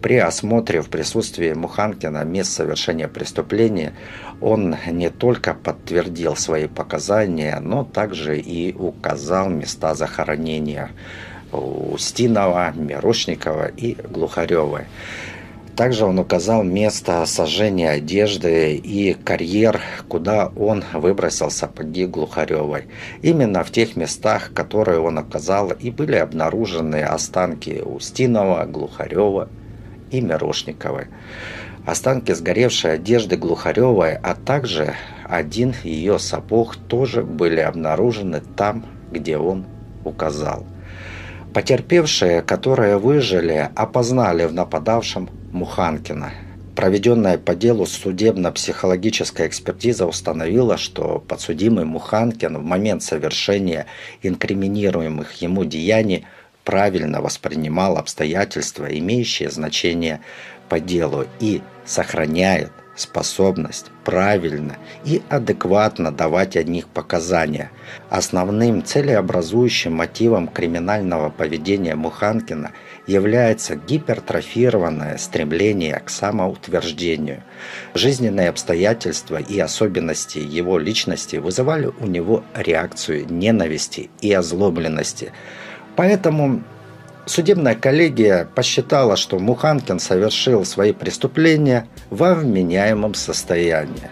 При 0.00 0.16
осмотре 0.16 0.82
в 0.82 0.90
присутствии 0.90 1.52
Муханкина 1.52 2.24
мест 2.24 2.52
совершения 2.52 3.08
преступления 3.08 3.94
он 4.40 4.76
не 4.86 5.10
только 5.10 5.54
подтвердил 5.54 6.36
свои 6.36 6.68
показания, 6.68 7.58
но 7.60 7.84
также 7.84 8.38
и 8.38 8.72
указал 8.74 9.50
места 9.50 9.94
захоронения– 9.96 10.90
Устинова, 11.52 12.72
Мирошникова 12.74 13.68
и 13.68 13.94
Глухарева. 13.94 14.84
Также 15.76 16.04
он 16.04 16.18
указал 16.18 16.62
место 16.62 17.24
сожжения 17.24 17.90
одежды 17.90 18.76
и 18.76 19.14
карьер, 19.14 19.80
куда 20.08 20.48
он 20.48 20.84
выбросил 20.92 21.50
сапоги 21.50 22.04
Глухаревой. 22.04 22.84
Именно 23.22 23.64
в 23.64 23.70
тех 23.70 23.96
местах, 23.96 24.52
которые 24.52 25.00
он 25.00 25.16
указал, 25.16 25.70
и 25.70 25.90
были 25.90 26.16
обнаружены 26.16 27.02
останки 27.02 27.80
Устинова, 27.82 28.66
Глухарева 28.66 29.48
и 30.10 30.20
Мирошниковой. 30.20 31.06
Останки 31.86 32.32
сгоревшей 32.32 32.94
одежды 32.94 33.36
Глухаревой, 33.36 34.16
а 34.16 34.34
также 34.34 34.94
один 35.24 35.74
ее 35.82 36.18
сапог 36.18 36.76
тоже 36.76 37.22
были 37.22 37.60
обнаружены 37.60 38.42
там, 38.54 38.84
где 39.10 39.38
он 39.38 39.64
указал. 40.04 40.66
Потерпевшие, 41.52 42.42
которые 42.42 42.96
выжили, 42.96 43.70
опознали 43.74 44.44
в 44.44 44.52
нападавшем 44.52 45.28
Муханкина. 45.50 46.30
Проведенная 46.76 47.38
по 47.38 47.56
делу 47.56 47.86
судебно-психологическая 47.86 49.48
экспертиза 49.48 50.06
установила, 50.06 50.76
что 50.76 51.22
подсудимый 51.26 51.84
Муханкин 51.84 52.56
в 52.56 52.62
момент 52.62 53.02
совершения 53.02 53.86
инкриминируемых 54.22 55.42
ему 55.42 55.64
деяний 55.64 56.24
правильно 56.64 57.20
воспринимал 57.20 57.96
обстоятельства, 57.96 58.86
имеющие 58.86 59.50
значение 59.50 60.20
по 60.68 60.78
делу, 60.78 61.26
и 61.40 61.62
сохраняет 61.84 62.70
способность 63.00 63.90
правильно 64.04 64.76
и 65.04 65.22
адекватно 65.28 66.12
давать 66.12 66.56
о 66.56 66.62
них 66.62 66.86
показания. 66.88 67.70
Основным 68.08 68.84
целеобразующим 68.84 69.92
мотивом 69.92 70.48
криминального 70.48 71.30
поведения 71.30 71.94
Муханкина 71.94 72.72
является 73.06 73.76
гипертрофированное 73.76 75.16
стремление 75.18 76.00
к 76.04 76.10
самоутверждению. 76.10 77.42
Жизненные 77.94 78.48
обстоятельства 78.48 79.36
и 79.36 79.58
особенности 79.58 80.38
его 80.38 80.78
личности 80.78 81.36
вызывали 81.36 81.90
у 82.00 82.06
него 82.06 82.44
реакцию 82.54 83.26
ненависти 83.32 84.10
и 84.20 84.32
озлобленности. 84.32 85.32
Поэтому 85.96 86.62
Судебная 87.26 87.74
коллегия 87.74 88.48
посчитала, 88.54 89.16
что 89.16 89.38
Муханкин 89.38 90.00
совершил 90.00 90.64
свои 90.64 90.92
преступления 90.92 91.86
во 92.10 92.34
вменяемом 92.34 93.14
состоянии. 93.14 94.10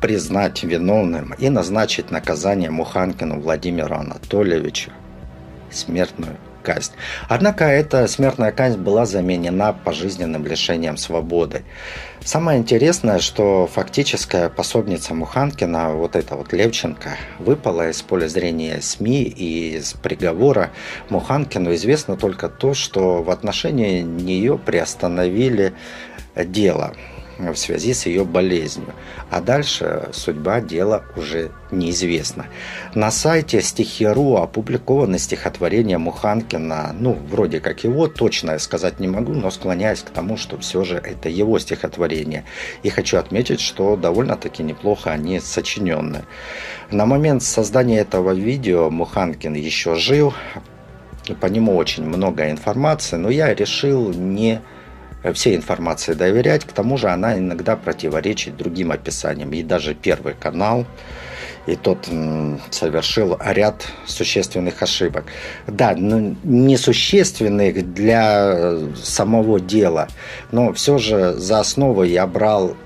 признать 0.00 0.62
виновным 0.62 1.34
и 1.34 1.48
назначить 1.50 2.12
наказание 2.12 2.70
Муханкину 2.70 3.40
Владимиру 3.40 3.96
Анатольевичу 3.96 4.92
смертную 5.72 6.36
казнь. 6.68 6.92
Однако 7.28 7.64
эта 7.64 8.06
смертная 8.08 8.52
казнь 8.52 8.78
была 8.78 9.06
заменена 9.06 9.72
пожизненным 9.72 10.44
лишением 10.44 10.98
свободы. 10.98 11.62
Самое 12.22 12.58
интересное, 12.58 13.20
что 13.20 13.66
фактическая 13.66 14.50
пособница 14.50 15.14
Муханкина, 15.14 15.94
вот 15.94 16.14
эта 16.14 16.36
вот 16.36 16.52
Левченко, 16.52 17.16
выпала 17.38 17.88
из 17.88 18.02
поля 18.02 18.28
зрения 18.28 18.82
СМИ 18.82 19.22
и 19.22 19.76
из 19.78 19.94
приговора 19.94 20.70
Муханкину 21.08 21.72
известно 21.74 22.18
только 22.18 22.50
то, 22.50 22.74
что 22.74 23.22
в 23.22 23.30
отношении 23.30 24.02
нее 24.02 24.58
приостановили 24.58 25.72
дело 26.36 26.94
в 27.38 27.56
связи 27.56 27.94
с 27.94 28.06
ее 28.06 28.24
болезнью. 28.24 28.92
А 29.30 29.40
дальше 29.40 30.08
судьба 30.12 30.60
дела 30.60 31.04
уже 31.16 31.50
неизвестна. 31.70 32.46
На 32.94 33.10
сайте 33.10 33.62
стихи.ру 33.62 34.36
опубликовано 34.36 35.18
стихотворение 35.18 35.98
Муханкина, 35.98 36.94
ну, 36.98 37.18
вроде 37.30 37.60
как 37.60 37.84
его, 37.84 38.08
точно 38.08 38.58
сказать 38.58 39.00
не 39.00 39.08
могу, 39.08 39.32
но 39.32 39.50
склоняюсь 39.50 40.02
к 40.02 40.10
тому, 40.10 40.36
что 40.36 40.58
все 40.58 40.84
же 40.84 40.96
это 40.96 41.28
его 41.28 41.58
стихотворение. 41.58 42.44
И 42.82 42.90
хочу 42.90 43.18
отметить, 43.18 43.60
что 43.60 43.96
довольно-таки 43.96 44.62
неплохо 44.62 45.10
они 45.10 45.40
сочинены. 45.40 46.24
На 46.90 47.06
момент 47.06 47.42
создания 47.42 48.00
этого 48.00 48.32
видео 48.32 48.90
Муханкин 48.90 49.54
еще 49.54 49.94
жил, 49.94 50.34
по 51.40 51.46
нему 51.46 51.76
очень 51.76 52.04
много 52.04 52.50
информации, 52.50 53.16
но 53.16 53.28
я 53.28 53.54
решил 53.54 54.12
не 54.12 54.60
всей 55.34 55.56
информации 55.56 56.14
доверять. 56.14 56.64
К 56.64 56.72
тому 56.72 56.96
же 56.96 57.08
она 57.08 57.38
иногда 57.38 57.76
противоречит 57.76 58.56
другим 58.56 58.92
описаниям. 58.92 59.52
И 59.52 59.62
даже 59.62 59.94
Первый 59.94 60.34
канал, 60.34 60.86
и 61.66 61.76
тот 61.76 62.08
совершил 62.70 63.38
ряд 63.44 63.86
существенных 64.06 64.82
ошибок. 64.82 65.24
Да, 65.66 65.94
ну, 65.96 66.36
несущественных 66.44 67.92
для 67.92 68.52
э, 68.54 68.88
самого 68.96 69.60
дела, 69.60 70.08
но 70.50 70.72
все 70.72 70.98
же 70.98 71.34
за 71.34 71.60
основу 71.60 72.04
я 72.04 72.26
брал 72.26 72.76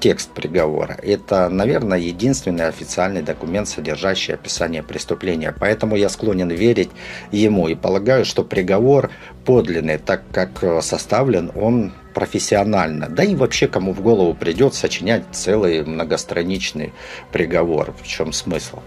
текст 0.00 0.30
приговора. 0.30 0.98
Это, 1.02 1.48
наверное, 1.48 1.98
единственный 1.98 2.66
официальный 2.68 3.22
документ, 3.22 3.68
содержащий 3.68 4.34
описание 4.34 4.82
преступления. 4.82 5.54
Поэтому 5.58 5.96
я 5.96 6.08
склонен 6.08 6.48
верить 6.48 6.90
ему 7.32 7.68
и 7.68 7.74
полагаю, 7.74 8.24
что 8.24 8.44
приговор 8.44 9.10
подлинный, 9.44 9.98
так 9.98 10.22
как 10.32 10.82
составлен 10.82 11.50
он 11.54 11.92
профессионально. 12.14 13.08
Да 13.08 13.24
и 13.24 13.34
вообще, 13.34 13.68
кому 13.68 13.92
в 13.92 14.00
голову 14.00 14.34
придет 14.34 14.74
сочинять 14.74 15.24
целый 15.32 15.84
многостраничный 15.84 16.92
приговор. 17.32 17.94
В 18.02 18.06
чем 18.06 18.32
смысл? 18.32 18.78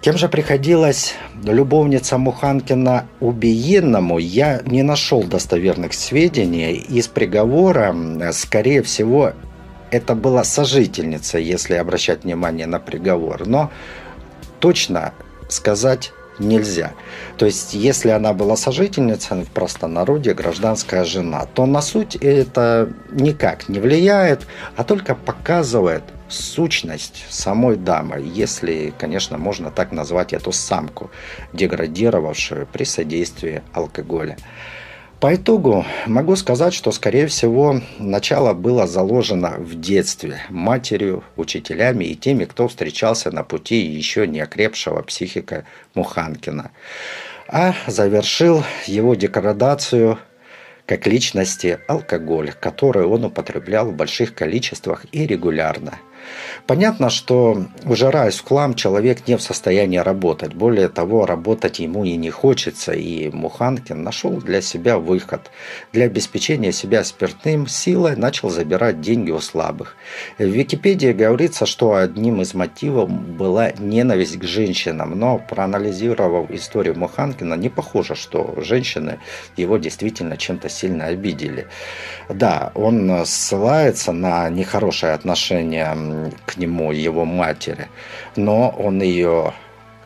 Кем 0.00 0.16
же 0.16 0.30
приходилось 0.30 1.14
любовница 1.44 2.16
Муханкина 2.16 3.06
убиенному, 3.20 4.18
я 4.18 4.62
не 4.64 4.82
нашел 4.82 5.22
достоверных 5.22 5.92
сведений. 5.92 6.72
Из 6.72 7.06
приговора, 7.06 7.94
скорее 8.32 8.82
всего, 8.82 9.34
это 9.90 10.14
была 10.14 10.44
сожительница, 10.44 11.38
если 11.38 11.74
обращать 11.74 12.24
внимание 12.24 12.66
на 12.66 12.80
приговор. 12.80 13.46
Но 13.46 13.70
точно 14.60 15.12
сказать 15.48 16.12
нельзя. 16.38 16.92
То 17.36 17.46
есть, 17.46 17.74
если 17.74 18.10
она 18.10 18.32
была 18.32 18.56
сожительницей 18.56 19.44
в 19.44 19.50
простонародье, 19.50 20.34
гражданская 20.34 21.04
жена, 21.04 21.46
то 21.46 21.66
на 21.66 21.82
суть 21.82 22.16
это 22.16 22.92
никак 23.10 23.68
не 23.68 23.78
влияет, 23.78 24.46
а 24.76 24.84
только 24.84 25.14
показывает 25.14 26.02
сущность 26.28 27.24
самой 27.28 27.76
дамы, 27.76 28.22
если, 28.24 28.94
конечно, 28.98 29.36
можно 29.36 29.70
так 29.70 29.92
назвать 29.92 30.32
эту 30.32 30.52
самку, 30.52 31.10
деградировавшую 31.52 32.66
при 32.66 32.84
содействии 32.84 33.62
алкоголя. 33.72 34.36
По 35.20 35.34
итогу 35.34 35.84
могу 36.06 36.34
сказать, 36.34 36.72
что, 36.72 36.92
скорее 36.92 37.26
всего, 37.26 37.82
начало 37.98 38.54
было 38.54 38.86
заложено 38.86 39.56
в 39.58 39.78
детстве 39.78 40.40
матерью, 40.48 41.22
учителями 41.36 42.06
и 42.06 42.14
теми, 42.14 42.46
кто 42.46 42.68
встречался 42.68 43.30
на 43.30 43.44
пути 43.44 43.76
еще 43.76 44.26
не 44.26 44.40
окрепшего 44.40 45.02
психика 45.02 45.66
Муханкина. 45.94 46.70
А 47.48 47.74
завершил 47.86 48.64
его 48.86 49.14
деградацию 49.14 50.18
как 50.86 51.06
личности 51.06 51.78
алкоголь, 51.86 52.52
который 52.58 53.04
он 53.04 53.26
употреблял 53.26 53.90
в 53.90 53.94
больших 53.94 54.34
количествах 54.34 55.04
и 55.12 55.26
регулярно– 55.26 55.98
Понятно, 56.66 57.10
что 57.10 57.64
ужираясь 57.84 58.38
в 58.38 58.44
хлам, 58.44 58.74
человек 58.74 59.26
не 59.26 59.36
в 59.36 59.42
состоянии 59.42 59.98
работать. 59.98 60.54
Более 60.54 60.88
того, 60.88 61.26
работать 61.26 61.80
ему 61.80 62.04
и 62.04 62.16
не 62.16 62.30
хочется. 62.30 62.92
И 62.92 63.30
Муханкин 63.30 64.02
нашел 64.02 64.32
для 64.32 64.60
себя 64.60 64.98
выход. 64.98 65.50
Для 65.92 66.04
обеспечения 66.04 66.72
себя 66.72 67.02
спиртным 67.04 67.66
силой 67.66 68.16
начал 68.16 68.50
забирать 68.50 69.00
деньги 69.00 69.30
у 69.30 69.40
слабых. 69.40 69.96
В 70.38 70.44
Википедии 70.44 71.12
говорится, 71.12 71.66
что 71.66 71.94
одним 71.94 72.40
из 72.40 72.54
мотивов 72.54 73.10
была 73.10 73.72
ненависть 73.78 74.38
к 74.38 74.44
женщинам. 74.44 75.18
Но 75.18 75.38
проанализировав 75.38 76.50
историю 76.50 76.98
Муханкина, 76.98 77.54
не 77.54 77.68
похоже, 77.68 78.14
что 78.14 78.54
женщины 78.58 79.18
его 79.56 79.78
действительно 79.78 80.36
чем-то 80.36 80.68
сильно 80.68 81.06
обидели. 81.06 81.66
Да, 82.28 82.70
он 82.74 83.24
ссылается 83.24 84.12
на 84.12 84.48
нехорошее 84.50 85.12
отношение 85.12 85.94
к 86.46 86.56
нему 86.56 86.92
его 86.92 87.24
матери, 87.24 87.88
но 88.36 88.70
он 88.70 89.02
ее 89.02 89.52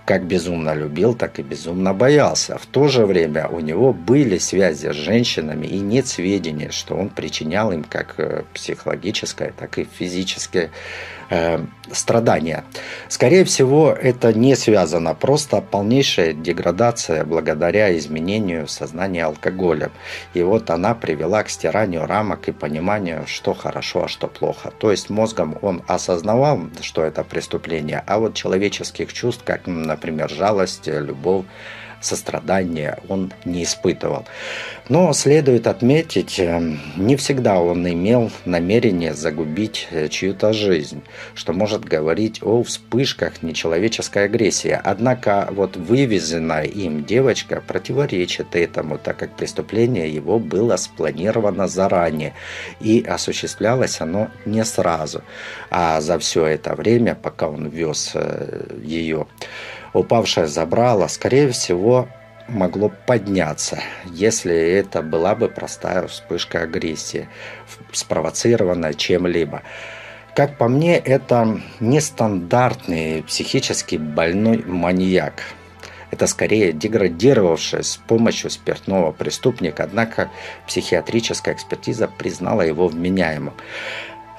как 0.04 0.24
безумно 0.24 0.74
любил, 0.74 1.14
так 1.14 1.38
и 1.38 1.42
безумно 1.42 1.94
боялся. 1.94 2.58
В 2.58 2.66
то 2.66 2.88
же 2.88 3.06
время 3.06 3.48
у 3.48 3.60
него 3.60 3.92
были 3.92 4.38
связи 4.38 4.88
с 4.92 4.94
женщинами, 4.94 5.66
и 5.66 5.78
нет 5.78 6.06
сведений, 6.06 6.68
что 6.70 6.94
он 6.94 7.08
причинял 7.08 7.72
им 7.72 7.84
как 7.84 8.14
э, 8.18 8.44
психологическое, 8.52 9.54
так 9.58 9.78
и 9.78 9.84
физическое 9.98 10.70
э, 11.30 11.64
страдания. 11.90 12.64
Скорее 13.08 13.44
всего, 13.44 13.90
это 13.90 14.32
не 14.32 14.56
связано, 14.56 15.14
просто 15.14 15.60
полнейшая 15.60 16.32
деградация 16.32 17.24
благодаря 17.24 17.96
изменению 17.96 18.68
сознания 18.68 19.24
алкоголем. 19.24 19.92
И 20.34 20.42
вот 20.42 20.70
она 20.70 20.94
привела 20.94 21.42
к 21.42 21.50
стиранию 21.50 22.06
рамок 22.06 22.48
и 22.48 22.52
пониманию, 22.52 23.24
что 23.26 23.54
хорошо, 23.54 24.04
а 24.04 24.08
что 24.08 24.28
плохо. 24.28 24.72
То 24.78 24.90
есть 24.90 25.10
мозгом 25.10 25.58
он 25.62 25.82
осознавал, 25.86 26.60
что 26.80 27.02
это 27.02 27.24
преступление, 27.24 28.02
а 28.06 28.18
вот 28.18 28.34
человеческих 28.34 29.12
чувств, 29.12 29.42
как, 29.44 29.66
например, 29.66 30.30
жалость, 30.30 30.86
любовь, 30.86 31.44
сострадания 32.04 32.98
он 33.08 33.32
не 33.44 33.64
испытывал. 33.64 34.26
Но 34.88 35.12
следует 35.12 35.66
отметить, 35.66 36.38
э, 36.38 36.76
не 36.96 37.16
всегда 37.16 37.60
он 37.60 37.88
имел 37.88 38.30
намерение 38.44 39.14
загубить 39.14 39.88
э, 39.90 40.08
чью-то 40.08 40.52
жизнь, 40.52 41.02
что 41.34 41.52
может 41.52 41.84
говорить 41.84 42.42
о 42.42 42.62
вспышках 42.62 43.42
нечеловеческой 43.42 44.24
агрессии. 44.26 44.78
Однако 44.84 45.48
вот 45.50 45.76
вывезенная 45.76 46.64
им 46.64 47.04
девочка 47.04 47.62
противоречит 47.66 48.54
этому, 48.54 48.98
так 48.98 49.16
как 49.16 49.36
преступление 49.36 50.12
его 50.12 50.38
было 50.38 50.76
спланировано 50.76 51.66
заранее 51.66 52.34
и 52.80 53.02
осуществлялось 53.02 54.00
оно 54.00 54.28
не 54.44 54.64
сразу. 54.64 55.22
А 55.70 56.00
за 56.00 56.18
все 56.18 56.46
это 56.46 56.74
время, 56.74 57.14
пока 57.14 57.48
он 57.48 57.68
вез 57.68 58.12
э, 58.14 58.78
ее 58.82 59.26
упавшее 59.94 60.46
забрало, 60.46 61.06
скорее 61.06 61.50
всего, 61.50 62.08
могло 62.48 62.92
подняться, 63.06 63.78
если 64.04 64.54
это 64.54 65.02
была 65.02 65.34
бы 65.34 65.48
простая 65.48 66.06
вспышка 66.06 66.62
агрессии, 66.62 67.28
спровоцированная 67.92 68.92
чем-либо. 68.92 69.62
Как 70.34 70.58
по 70.58 70.68
мне, 70.68 70.98
это 70.98 71.60
нестандартный 71.80 73.22
психически 73.22 73.96
больной 73.96 74.64
маньяк. 74.66 75.42
Это 76.10 76.26
скорее 76.26 76.72
деградировавший 76.72 77.82
с 77.82 77.96
помощью 77.96 78.50
спиртного 78.50 79.10
преступник, 79.12 79.80
однако 79.80 80.30
психиатрическая 80.66 81.54
экспертиза 81.54 82.08
признала 82.08 82.62
его 82.62 82.88
вменяемым. 82.88 83.54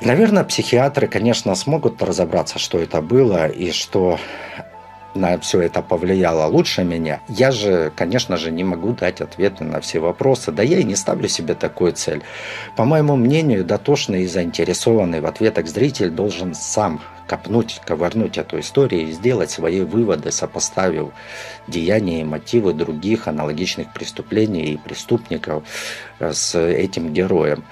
Наверное, 0.02 0.44
психиатры, 0.44 1.08
конечно, 1.08 1.56
смогут 1.56 2.02
разобраться, 2.04 2.60
что 2.60 2.80
это 2.80 3.02
было 3.02 3.48
и 3.48 3.72
что 3.72 4.20
на 5.16 5.40
все 5.40 5.62
это 5.62 5.82
повлияло 5.82 6.46
лучше 6.46 6.84
меня, 6.84 7.22
я 7.28 7.52
же, 7.52 7.92
конечно 7.96 8.38
же, 8.38 8.52
не 8.52 8.64
могу 8.64 8.94
дать 8.94 9.22
ответы 9.22 9.64
на 9.64 9.80
все 9.80 10.00
вопросы. 10.00 10.52
Да 10.52 10.62
я 10.62 10.80
и 10.80 10.84
не 10.84 10.96
ставлю 10.96 11.28
себе 11.28 11.56
такую 11.56 11.94
цель. 11.94 12.22
По 12.76 12.86
моему 12.86 13.16
мнению, 13.16 13.64
дотошный 13.64 14.24
и 14.24 14.28
заинтересованный 14.28 15.22
в 15.22 15.26
ответах 15.26 15.68
зритель 15.68 16.10
должен 16.10 16.54
сам 16.54 17.02
копнуть, 17.28 17.82
ковырнуть 17.86 18.38
эту 18.38 18.60
историю 18.60 19.08
и 19.08 19.12
сделать 19.12 19.50
свои 19.50 19.82
выводы, 19.82 20.32
сопоставив 20.32 21.10
деяния 21.68 22.22
и 22.22 22.26
мотивы 22.26 22.74
других 22.74 23.28
аналогичных 23.28 23.92
преступлений 23.94 24.74
и 24.74 24.78
преступников 24.78 25.64
э, 26.20 26.34
с 26.34 26.56
этим 26.60 27.14
героем. 27.14 27.64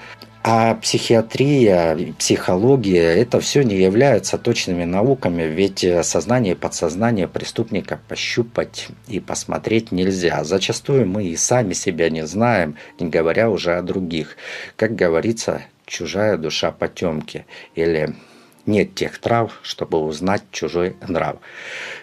А 0.46 0.74
психиатрия, 0.74 2.12
психология– 2.18 3.14
это 3.16 3.40
все 3.40 3.62
не 3.62 3.76
является 3.76 4.36
точными 4.36 4.84
науками, 4.84 5.44
ведь 5.44 5.86
сознание 6.02 6.52
и 6.52 6.54
подсознание 6.54 7.26
преступника 7.26 7.98
пощупать 8.08 8.88
и 9.08 9.20
посмотреть 9.20 9.90
нельзя. 9.90 10.44
Зачастую 10.44 11.08
мы 11.08 11.24
и 11.24 11.36
сами 11.36 11.72
себя 11.72 12.10
не 12.10 12.26
знаем, 12.26 12.76
не 13.00 13.08
говоря 13.08 13.48
уже 13.48 13.72
о 13.72 13.82
других. 13.82 14.36
Как 14.76 14.94
говорится, 14.94 15.62
чужая 15.86 16.36
душа 16.36 16.72
потемки 16.72 17.46
или 17.74 18.14
нет 18.66 18.94
тех 18.94 19.16
трав, 19.16 19.58
чтобы 19.62 19.98
узнать 19.98 20.42
чужой 20.50 20.96
нрав. 21.08 21.36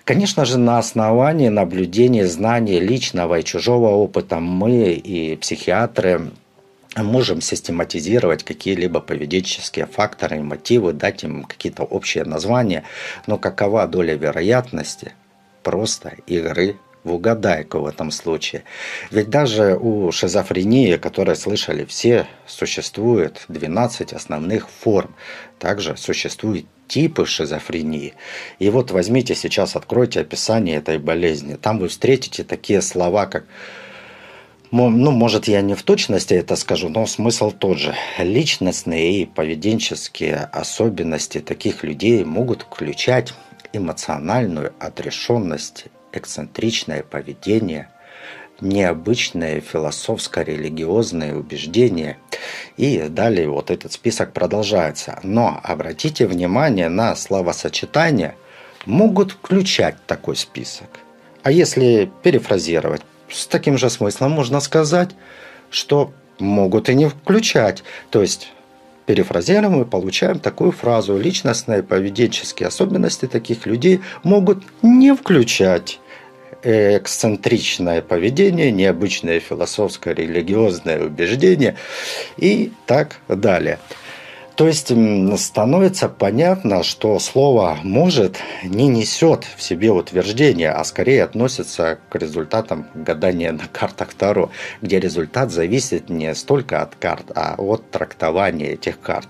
Конечно 0.04 0.46
же, 0.46 0.58
на 0.58 0.80
основании 0.80 1.50
наблюдения, 1.50 2.26
знаний 2.26 2.80
личного 2.80 3.38
и 3.38 3.44
чужого 3.44 3.90
опыта 3.90 4.40
мы 4.40 4.94
и 4.94 5.36
психиатры 5.36 6.32
можем 6.96 7.42
систематизировать 7.42 8.44
какие-либо 8.44 9.00
поведенческие 9.00 9.86
факторы 9.86 10.38
и 10.38 10.42
мотивы, 10.42 10.94
дать 10.94 11.24
им 11.24 11.44
какие-то 11.44 11.84
общие 11.84 12.26
названия, 12.26 12.84
но 13.28 13.38
какова 13.38 13.88
доля 13.88 14.16
вероятности 14.16 15.14
просто 15.64 16.16
игры 16.28 16.78
в 17.04 17.14
угадайку 17.14 17.80
в 17.80 17.86
этом 17.88 18.12
случае. 18.12 18.64
Ведь 19.10 19.30
даже 19.30 19.76
у 19.76 20.12
шизофрении, 20.12 20.98
которую 20.98 21.36
слышали 21.36 21.86
все, 21.86 22.28
существует 22.46 23.46
12 23.48 24.14
основных 24.14 24.70
форм. 24.70 25.16
Также 25.60 25.98
существуют 25.98 26.68
типы 26.88 27.26
шизофрении. 27.26 28.14
И 28.60 28.70
вот 28.70 28.92
возьмите 28.92 29.34
сейчас, 29.34 29.76
откройте 29.76 30.20
описание 30.20 30.78
этой 30.78 30.98
болезни. 31.00 31.56
Там 31.56 31.80
вы 31.80 31.88
встретите 31.88 32.44
такие 32.44 32.82
слова, 32.82 33.26
как 33.26 33.46
ну, 34.90 35.12
может, 35.12 35.50
я 35.50 35.62
не 35.62 35.76
в 35.76 35.84
точности 35.84 36.34
это 36.34 36.56
скажу, 36.56 36.88
но 36.88 37.06
смысл 37.06 37.52
тот 37.52 37.78
же. 37.78 37.94
Личностные 38.18 39.22
и 39.22 39.26
поведенческие 39.26 40.38
особенности 40.38 41.40
таких 41.40 41.84
людей 41.84 42.24
могут 42.24 42.62
включать 42.62 43.34
эмоциональную 43.74 44.74
отрешенность, 44.80 45.88
эксцентричное 46.14 47.04
поведение, 47.04 47.90
необычное 48.62 49.60
философско-религиозное 49.60 51.36
убеждение. 51.36 52.18
И 52.78 52.98
далее 53.10 53.50
вот 53.50 53.72
этот 53.72 53.92
список 53.92 54.32
продолжается. 54.32 55.20
Но 55.24 55.60
обратите 55.62 56.28
внимание 56.28 56.88
на 56.88 57.18
словосочетания, 57.18 58.36
могут 58.86 59.34
включать 59.34 59.98
такой 60.08 60.38
список. 60.38 60.88
А 61.44 61.52
если 61.52 62.10
перефразировать, 62.24 63.02
с 63.32 63.48
таким 63.48 63.78
же 63.78 63.90
смыслом 63.90 64.32
можно 64.32 64.60
сказать, 64.60 65.12
что 65.70 66.12
могут 66.40 66.90
и 66.90 66.96
не 66.96 67.10
включать. 67.10 67.84
То 68.10 68.22
есть 68.22 68.52
перефразируем 69.06 69.74
мы 69.74 69.86
получаем 69.86 70.40
такую 70.40 70.72
фразу. 70.72 71.18
Личностные 71.18 71.84
поведенческие 71.84 72.68
особенности 72.68 73.28
таких 73.28 73.66
людей 73.66 74.02
могут 74.24 74.64
не 74.82 75.16
включать 75.16 76.00
эксцентричное 76.64 78.02
поведение, 78.02 78.72
необычное 78.72 79.40
философское, 79.40 80.14
религиозное 80.14 81.04
убеждение 81.04 81.76
и 82.38 82.72
так 82.86 83.18
далее. 83.28 83.80
То 84.62 84.68
есть 84.68 84.94
становится 85.40 86.08
понятно, 86.08 86.84
что 86.84 87.18
слово 87.18 87.80
«может» 87.82 88.38
не 88.64 88.88
несет 88.88 89.44
в 89.58 89.64
себе 89.64 89.90
утверждение, 89.90 90.70
а 90.70 90.84
скорее 90.84 91.24
относится 91.24 91.98
к 92.10 92.16
результатам 92.16 92.86
гадания 92.94 93.54
на 93.54 93.68
картах 93.68 94.14
Таро, 94.14 94.52
где 94.84 95.00
результат 95.00 95.50
зависит 95.50 96.12
не 96.12 96.36
столько 96.36 96.84
от 96.84 96.94
карт, 96.94 97.32
а 97.34 97.56
от 97.58 97.90
трактования 97.90 98.74
этих 98.74 99.00
карт, 99.00 99.30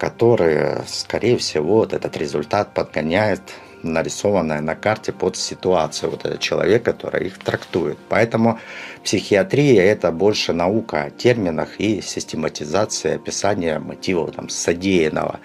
которые, 0.00 0.82
скорее 0.88 1.36
всего, 1.38 1.76
вот 1.76 1.92
этот 1.92 2.16
результат 2.16 2.74
подгоняет 2.74 3.42
нарисованная 3.92 4.60
на 4.60 4.74
карте 4.74 5.12
под 5.12 5.36
ситуацию 5.36 6.10
вот 6.10 6.24
этот 6.24 6.40
человек, 6.40 6.82
который 6.82 7.26
их 7.26 7.38
трактует. 7.38 7.98
Поэтому 8.08 8.58
психиатрия– 9.04 9.82
это 9.84 10.12
больше 10.12 10.52
наука 10.52 11.04
о 11.04 11.10
терминах 11.10 11.78
и 11.78 12.00
систематизация 12.00 13.16
описания 13.16 13.78
мотивов 13.78 14.34
там, 14.34 14.48
содеянного. 14.48 15.40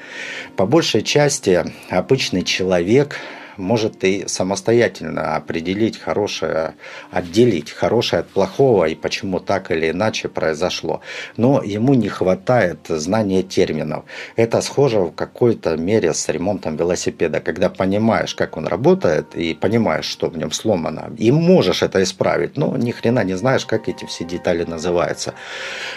По 0.55 0.65
большей 0.65 1.01
части 1.01 1.63
обычный 1.89 2.43
человек 2.43 3.17
может 3.61 4.03
и 4.03 4.27
самостоятельно 4.27 5.35
определить 5.35 5.99
хорошее, 5.99 6.73
отделить 7.11 7.71
хорошее 7.71 8.21
от 8.21 8.29
плохого 8.29 8.85
и 8.85 8.95
почему 8.95 9.39
так 9.39 9.71
или 9.71 9.91
иначе 9.91 10.27
произошло. 10.27 11.01
Но 11.37 11.61
ему 11.63 11.93
не 11.93 12.09
хватает 12.09 12.79
знания 12.89 13.43
терминов. 13.43 14.03
Это 14.35 14.61
схоже 14.61 14.99
в 14.99 15.11
какой-то 15.11 15.77
мере 15.77 16.13
с 16.13 16.27
ремонтом 16.29 16.75
велосипеда, 16.75 17.39
когда 17.39 17.69
понимаешь, 17.69 18.35
как 18.35 18.57
он 18.57 18.67
работает, 18.67 19.35
и 19.35 19.53
понимаешь, 19.53 20.05
что 20.05 20.27
в 20.27 20.37
нем 20.37 20.51
сломано, 20.51 21.11
и 21.17 21.31
можешь 21.31 21.83
это 21.83 22.01
исправить, 22.03 22.57
но 22.57 22.75
ни 22.77 22.91
хрена 22.91 23.23
не 23.23 23.35
знаешь, 23.37 23.65
как 23.65 23.87
эти 23.87 24.05
все 24.05 24.25
детали 24.25 24.63
называются. 24.63 25.33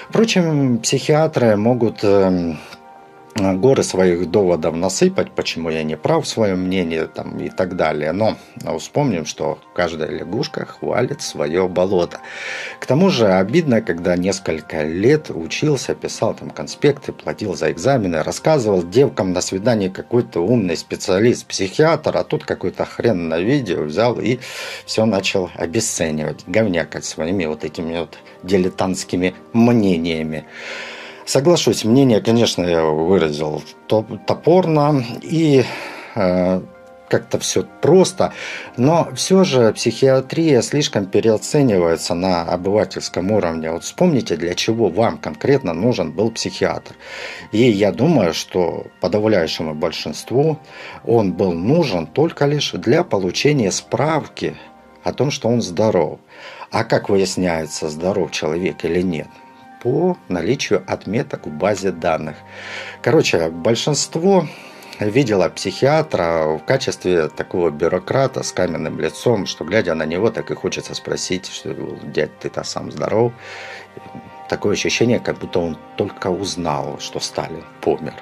Впрочем, 0.08 0.78
психиатры 0.78 1.56
могут 1.56 2.04
эм, 2.04 2.58
горы 3.36 3.82
своих 3.82 4.30
доводов 4.30 4.76
насыпать, 4.76 5.32
почему 5.32 5.70
я 5.70 5.82
не 5.82 5.96
прав 5.96 6.24
в 6.24 6.28
своем 6.28 6.60
мнении 6.60 7.04
там, 7.12 7.38
и 7.38 7.48
так 7.48 7.76
далее. 7.76 8.12
Но 8.12 8.36
вспомним, 8.78 9.26
что 9.26 9.58
каждая 9.74 10.10
лягушка 10.10 10.66
хвалит 10.66 11.20
свое 11.20 11.68
болото. 11.68 12.20
К 12.78 12.86
тому 12.86 13.10
же 13.10 13.26
обидно, 13.26 13.82
когда 13.82 14.16
несколько 14.16 14.82
лет 14.82 15.30
учился, 15.30 15.94
писал 15.94 16.34
там 16.34 16.50
конспекты, 16.50 17.12
платил 17.12 17.54
за 17.54 17.72
экзамены, 17.72 18.22
рассказывал 18.22 18.82
девкам 18.82 19.32
на 19.32 19.40
свидании 19.40 19.88
какой-то 19.88 20.40
умный 20.40 20.76
специалист, 20.76 21.46
психиатр, 21.46 22.16
а 22.16 22.24
тут 22.24 22.44
какой-то 22.44 22.84
хрен 22.84 23.28
на 23.28 23.38
видео 23.40 23.82
взял 23.82 24.20
и 24.20 24.38
все 24.86 25.04
начал 25.06 25.50
обесценивать, 25.56 26.44
говнякать 26.46 27.04
своими 27.04 27.46
вот 27.46 27.64
этими 27.64 27.98
вот 27.98 28.18
дилетантскими 28.42 29.34
мнениями. 29.52 30.44
Соглашусь, 31.26 31.84
мнение, 31.84 32.20
конечно, 32.20 32.64
я 32.64 32.84
выразил 32.84 33.62
топорно 33.88 35.02
и 35.22 35.64
э, 36.14 36.60
как-то 37.08 37.38
все 37.38 37.64
просто, 37.80 38.34
но 38.76 39.08
все 39.14 39.42
же 39.44 39.72
психиатрия 39.72 40.60
слишком 40.60 41.06
переоценивается 41.06 42.14
на 42.14 42.42
обывательском 42.42 43.30
уровне. 43.30 43.70
Вот 43.70 43.84
вспомните, 43.84 44.36
для 44.36 44.54
чего 44.54 44.90
вам 44.90 45.16
конкретно 45.16 45.72
нужен 45.72 46.12
был 46.12 46.30
психиатр. 46.30 46.94
И 47.52 47.70
я 47.70 47.90
думаю, 47.90 48.34
что 48.34 48.88
подавляющему 49.00 49.74
большинству 49.74 50.58
он 51.04 51.32
был 51.32 51.52
нужен 51.52 52.06
только 52.06 52.44
лишь 52.44 52.72
для 52.72 53.02
получения 53.02 53.72
справки 53.72 54.56
о 55.02 55.14
том, 55.14 55.30
что 55.30 55.48
он 55.48 55.62
здоров. 55.62 56.18
А 56.70 56.84
как 56.84 57.08
выясняется, 57.08 57.88
здоров 57.88 58.30
человек 58.30 58.84
или 58.84 59.00
нет– 59.00 59.28
по 59.84 60.16
наличию 60.28 60.82
отметок 60.86 61.46
в 61.46 61.50
базе 61.50 61.92
данных. 61.92 62.36
Короче, 63.02 63.50
большинство 63.50 64.46
видела 64.98 65.50
психиатра 65.50 66.58
в 66.58 66.64
качестве 66.64 67.28
такого 67.28 67.70
бюрократа 67.70 68.42
с 68.42 68.50
каменным 68.50 68.98
лицом, 68.98 69.44
что 69.46 69.64
глядя 69.64 69.94
на 69.94 70.06
него, 70.06 70.30
так 70.30 70.50
и 70.50 70.54
хочется 70.54 70.94
спросить, 70.94 71.46
что 71.46 71.74
дядь, 72.02 72.38
ты-то 72.38 72.64
сам 72.64 72.90
здоров. 72.90 73.32
Такое 74.48 74.72
ощущение, 74.72 75.20
как 75.20 75.38
будто 75.38 75.58
он 75.58 75.76
только 75.96 76.28
узнал, 76.28 76.98
что 76.98 77.20
Сталин 77.20 77.64
помер. 77.82 78.14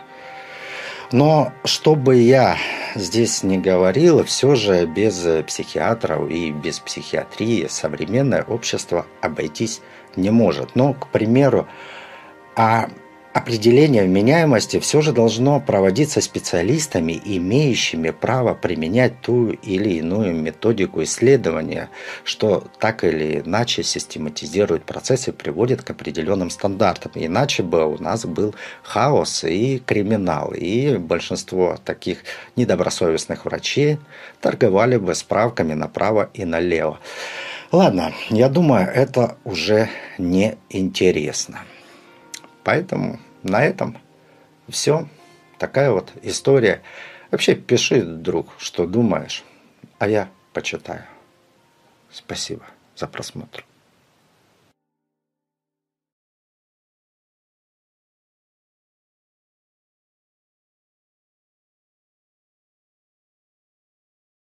Но 1.12 1.52
что 1.64 1.94
бы 1.94 2.16
я 2.16 2.56
здесь 2.94 3.42
не 3.42 3.58
говорил, 3.58 4.24
все 4.24 4.54
же 4.54 4.86
без 4.86 5.26
психиатров 5.46 6.30
и 6.30 6.50
без 6.50 6.80
психиатрии 6.80 7.66
современное 7.68 8.42
общество 8.42 9.06
обойтись 9.20 9.80
не 10.16 10.30
может. 10.30 10.74
Но, 10.74 10.94
к 10.94 11.08
примеру, 11.08 11.66
а 12.56 12.90
определение 13.32 14.04
вменяемости 14.04 14.78
все 14.78 15.00
же 15.00 15.12
должно 15.12 15.60
проводиться 15.60 16.20
специалистами, 16.20 17.20
имеющими 17.24 18.10
право 18.10 18.54
применять 18.54 19.20
ту 19.20 19.50
или 19.50 19.94
иную 19.94 20.34
методику 20.34 21.02
исследования, 21.02 21.88
что 22.24 22.64
так 22.78 23.04
или 23.04 23.40
иначе 23.40 23.82
систематизирует 23.82 24.84
процесс 24.84 25.28
и 25.28 25.32
приводит 25.32 25.82
к 25.82 25.90
определенным 25.90 26.50
стандартам. 26.50 27.12
Иначе 27.14 27.62
бы 27.62 27.86
у 27.86 28.00
нас 28.02 28.26
был 28.26 28.54
хаос 28.82 29.44
и 29.44 29.78
криминал, 29.78 30.52
и 30.52 30.98
большинство 30.98 31.78
таких 31.84 32.18
недобросовестных 32.56 33.44
врачей 33.44 33.98
торговали 34.40 34.96
бы 34.96 35.14
справками 35.14 35.72
направо 35.72 36.30
и 36.34 36.44
налево. 36.44 36.98
Ладно, 37.70 38.12
я 38.28 38.50
думаю, 38.50 38.86
это 38.94 39.36
уже 39.44 39.88
не 40.18 40.56
интересно. 40.68 41.60
Поэтому 42.64 43.18
на 43.42 43.62
этом 43.64 43.98
все. 44.68 45.08
Такая 45.58 45.92
вот 45.92 46.12
история. 46.22 46.82
Вообще 47.30 47.54
пиши, 47.54 48.02
друг, 48.02 48.52
что 48.58 48.86
думаешь, 48.86 49.44
а 49.98 50.08
я 50.08 50.28
почитаю. 50.52 51.04
Спасибо 52.10 52.64
за 52.96 53.06
просмотр. 53.06 53.64